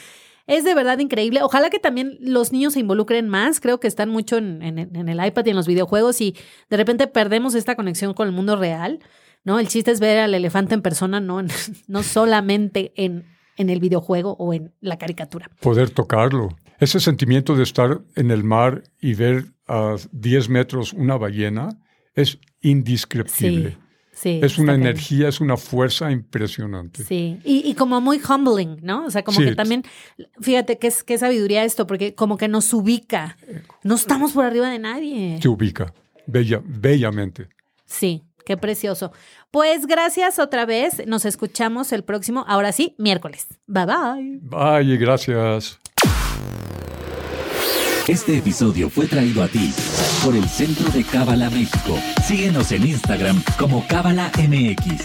es 0.46 0.64
de 0.64 0.74
verdad 0.74 0.98
increíble. 0.98 1.42
Ojalá 1.42 1.70
que 1.70 1.78
también 1.78 2.18
los 2.20 2.52
niños 2.52 2.74
se 2.74 2.80
involucren 2.80 3.28
más. 3.28 3.60
Creo 3.60 3.80
que 3.80 3.88
están 3.88 4.10
mucho 4.10 4.36
en, 4.36 4.62
el 4.62 5.26
iPad 5.26 5.46
y 5.46 5.50
en 5.50 5.56
los 5.56 5.66
videojuegos 5.66 6.20
y 6.20 6.36
de 6.70 6.76
repente 6.76 7.06
perdemos 7.06 7.54
esta 7.54 7.74
conexión 7.74 8.14
con 8.14 8.28
el 8.28 8.34
mundo 8.34 8.56
real. 8.56 9.00
¿no? 9.44 9.58
El 9.58 9.68
chiste 9.68 9.90
es 9.90 10.00
ver 10.00 10.18
al 10.18 10.34
elefante 10.34 10.74
en 10.74 10.82
persona, 10.82 11.20
no, 11.20 11.42
no 11.88 12.02
solamente 12.02 12.92
en, 12.96 13.24
en 13.56 13.70
el 13.70 13.80
videojuego 13.80 14.36
o 14.38 14.54
en 14.54 14.72
la 14.80 14.98
caricatura. 14.98 15.50
Poder 15.60 15.90
tocarlo. 15.90 16.56
Ese 16.78 17.00
sentimiento 17.00 17.56
de 17.56 17.62
estar 17.62 18.00
en 18.14 18.30
el 18.30 18.44
mar 18.44 18.82
y 19.00 19.14
ver 19.14 19.46
a 19.66 19.96
10 20.12 20.48
metros 20.48 20.92
una 20.92 21.16
ballena 21.16 21.80
es 22.14 22.38
indescriptible. 22.60 23.70
Sí, 23.70 23.76
es 24.24 24.58
una 24.58 24.74
energía, 24.74 25.28
es 25.28 25.40
una 25.40 25.56
fuerza 25.56 26.10
impresionante. 26.10 27.04
Sí, 27.04 27.38
y, 27.44 27.68
y 27.68 27.74
como 27.74 28.00
muy 28.00 28.20
humbling, 28.26 28.78
¿no? 28.82 29.04
O 29.06 29.10
sea, 29.10 29.22
como 29.22 29.38
Sí. 29.38 29.44
que 29.46 29.54
también, 29.54 29.82
fíjate 30.40 30.78
qué, 30.78 30.86
es, 30.88 31.02
qué 31.02 31.18
sabiduría 31.18 31.64
esto, 31.64 31.86
porque 31.86 32.14
como 32.14 32.36
que 32.36 32.48
nos 32.48 32.72
ubica. 32.72 33.36
No 33.82 33.94
estamos 33.94 34.32
por 34.32 34.44
arriba 34.44 34.70
de 34.70 34.78
nadie. 34.78 35.38
Se 35.40 35.48
ubica 35.48 35.92
bella, 36.26 36.60
bellamente. 36.64 37.48
Sí, 37.84 38.24
qué 38.44 38.56
precioso. 38.56 39.12
Pues 39.50 39.86
gracias 39.86 40.38
otra 40.38 40.66
vez. 40.66 41.06
Nos 41.06 41.24
escuchamos 41.24 41.92
el 41.92 42.02
próximo, 42.02 42.44
ahora 42.48 42.72
sí, 42.72 42.94
miércoles. 42.98 43.46
Bye 43.66 43.86
bye. 43.86 44.38
Vaya, 44.42 44.96
gracias. 44.96 45.78
Este 48.08 48.38
episodio 48.38 48.88
fue 48.88 49.06
traído 49.06 49.42
a 49.42 49.48
ti 49.48 49.72
por 50.24 50.34
el 50.36 50.44
Centro 50.48 50.88
de 50.90 51.02
Cábala 51.02 51.50
México. 51.50 51.98
Síguenos 52.24 52.70
en 52.72 52.86
Instagram 52.86 53.42
como 53.58 53.84
Cábala 53.88 54.30
MX. 54.38 55.04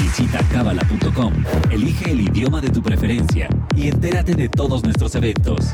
Visita 0.00 0.40
cábala.com, 0.52 1.32
elige 1.70 2.10
el 2.10 2.20
idioma 2.20 2.60
de 2.60 2.70
tu 2.70 2.82
preferencia 2.82 3.48
y 3.76 3.88
entérate 3.88 4.34
de 4.34 4.48
todos 4.48 4.82
nuestros 4.84 5.14
eventos. 5.16 5.72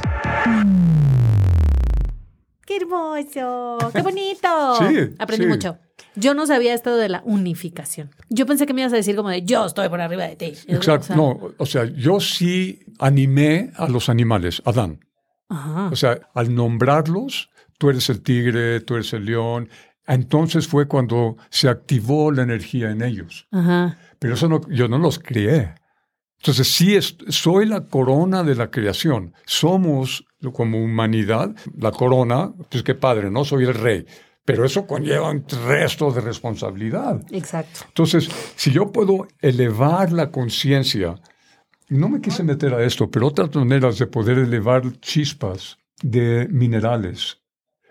¡Qué 2.67 2.77
hermoso! 2.77 3.79
¡Qué 3.93 4.03
bonito! 4.03 4.47
Sí, 4.79 5.15
Aprendí 5.19 5.45
sí. 5.45 5.51
mucho. 5.51 5.79
Yo 6.17 6.35
no 6.35 6.47
sabía 6.47 6.73
esto 6.75 6.97
de 6.97 7.09
la 7.11 7.23
unificación. 7.27 8.11
Yo 8.31 8.47
pensé 8.47 8.67
que 8.67 8.73
me 8.73 8.81
ibas 8.83 8.93
a 8.93 8.97
decir 8.97 9.17
como 9.17 9.29
de 9.29 9.43
yo 9.43 9.67
estoy 9.67 9.89
por 9.91 10.01
arriba 10.01 10.25
de 10.25 10.37
ti. 10.37 10.55
Exacto. 10.67 11.01
O 11.01 11.07
sea, 11.07 11.17
No, 11.17 11.39
o 11.59 11.67
sea, 11.67 11.85
yo 11.85 12.21
sí 12.21 12.81
animé 12.99 13.71
a 13.77 13.89
los 13.89 14.09
animales, 14.09 14.63
Adán. 14.65 15.06
Ajá. 15.49 15.89
O 15.93 15.97
sea, 15.97 16.19
al 16.35 16.55
nombrarlos, 16.55 17.51
tú 17.79 17.91
eres 17.91 18.09
el 18.11 18.23
tigre, 18.23 18.81
tú 18.81 18.95
eres 18.95 19.13
el 19.13 19.25
león. 19.27 19.69
Entonces 20.07 20.69
fue 20.69 20.87
cuando 20.87 21.37
se 21.51 21.69
activó 21.69 22.31
la 22.33 22.43
energía 22.43 22.91
en 22.91 23.03
ellos. 23.03 23.47
Ajá. 23.51 23.99
Pero 24.19 24.35
eso 24.35 24.49
no, 24.49 24.61
yo 24.71 24.89
no 24.89 24.99
los 24.99 25.19
crié. 25.19 25.75
Entonces 26.39 26.73
sí, 26.73 26.95
es- 26.97 27.17
soy 27.29 27.67
la 27.67 27.87
corona 27.87 28.43
de 28.43 28.55
la 28.55 28.71
creación. 28.71 29.35
Somos 29.47 30.25
como 30.53 30.83
humanidad 30.83 31.55
la 31.77 31.91
corona. 31.91 32.53
Pues 32.71 32.83
qué 32.83 32.95
padre, 32.95 33.31
¿no? 33.31 33.45
Soy 33.45 33.65
el 33.65 33.75
rey. 33.75 34.07
Pero 34.45 34.65
eso 34.65 34.87
conlleva 34.87 35.31
un 35.31 35.45
resto 35.67 36.13
de 36.13 36.21
responsabilidad. 36.21 37.21
Exacto. 37.33 37.81
Entonces, 37.89 38.29
si 38.55 38.71
yo 38.71 38.93
puedo 38.93 39.27
elevar 39.41 40.13
la 40.13 40.31
conciencia, 40.31 41.17
no 41.89 42.09
me 42.09 42.21
quise 42.21 42.43
meter 42.43 42.75
a 42.75 42.83
esto, 42.85 43.11
pero 43.11 43.29
otras 43.29 43.55
maneras 43.55 43.99
de 43.99 44.07
poder 44.07 44.39
elevar 44.39 44.91
chispas 45.01 45.79
de 46.03 46.49
minerales, 46.51 47.41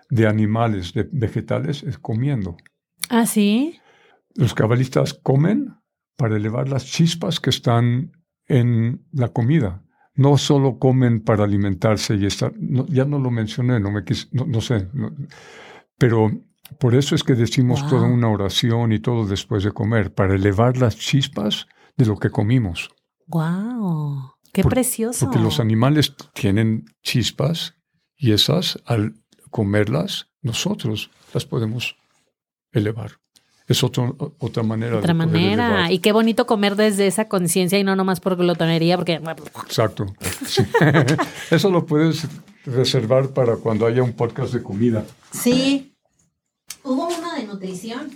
de 0.09 0.27
animales, 0.27 0.93
de 0.93 1.07
vegetales, 1.11 1.83
es 1.83 1.97
comiendo. 1.97 2.57
¿Ah, 3.09 3.25
sí? 3.25 3.79
Los 4.35 4.53
cabalistas 4.53 5.13
comen 5.13 5.73
para 6.17 6.35
elevar 6.37 6.69
las 6.69 6.85
chispas 6.85 7.39
que 7.39 7.49
están 7.49 8.11
en 8.47 9.05
la 9.11 9.29
comida. 9.29 9.81
No 10.15 10.37
solo 10.37 10.77
comen 10.79 11.21
para 11.21 11.43
alimentarse 11.43 12.15
y 12.15 12.25
estar, 12.25 12.53
no, 12.57 12.85
ya 12.87 13.05
no 13.05 13.19
lo 13.19 13.31
mencioné, 13.31 13.79
no 13.79 13.91
me 13.91 14.03
quise, 14.03 14.27
no, 14.31 14.45
no 14.45 14.61
sé, 14.61 14.87
pero 15.97 16.31
por 16.79 16.95
eso 16.95 17.15
es 17.15 17.23
que 17.23 17.33
decimos 17.35 17.81
Wow. 17.81 17.89
toda 17.89 18.07
una 18.07 18.29
oración 18.29 18.91
y 18.93 18.99
todo 18.99 19.25
después 19.25 19.63
de 19.63 19.71
comer, 19.71 20.13
para 20.13 20.35
elevar 20.35 20.77
las 20.77 20.97
chispas 20.97 21.67
de 21.97 22.05
lo 22.05 22.17
que 22.17 22.29
comimos. 22.29 22.89
¡Wow! 23.27 24.31
¡Qué 24.53 24.61
Por- 24.63 24.71
precioso! 24.73 25.25
Porque 25.25 25.39
los 25.39 25.59
animales 25.59 26.13
tienen 26.33 26.85
chispas 27.03 27.73
y 28.17 28.31
esas, 28.31 28.79
al 28.85 29.15
comerlas, 29.51 30.27
nosotros 30.41 31.09
las 31.33 31.45
podemos 31.45 31.95
elevar. 32.71 33.13
Es 33.67 33.83
otro- 33.83 34.15
otra 34.39 34.61
manera 34.61 34.97
Otra 34.97 35.07
de 35.13 35.13
manera. 35.17 35.65
elevar. 35.67 35.91
Y 35.91 35.99
qué 35.99 36.11
bonito 36.11 36.45
comer 36.45 36.75
desde 36.75 37.07
esa 37.07 37.27
conciencia 37.27 37.79
y 37.79 37.83
no 37.83 37.95
nomás 37.95 38.19
por 38.19 38.35
glotonería, 38.35 38.95
porque 38.95 39.19
Exacto. 39.65 40.05
Sí. 40.45 40.61
Eso 41.51 41.71
lo 41.71 41.85
puedes 41.85 42.27
reservar 42.65 43.29
para 43.29 43.55
cuando 43.57 43.87
haya 43.87 44.03
un 44.03 44.13
podcast 44.13 44.53
de 44.53 44.61
comida. 44.61 45.03
Sí. 45.31 45.95
Hubo 46.83 47.07
uno 47.07 47.33
de 47.33 47.45
nutrición. 47.47 48.11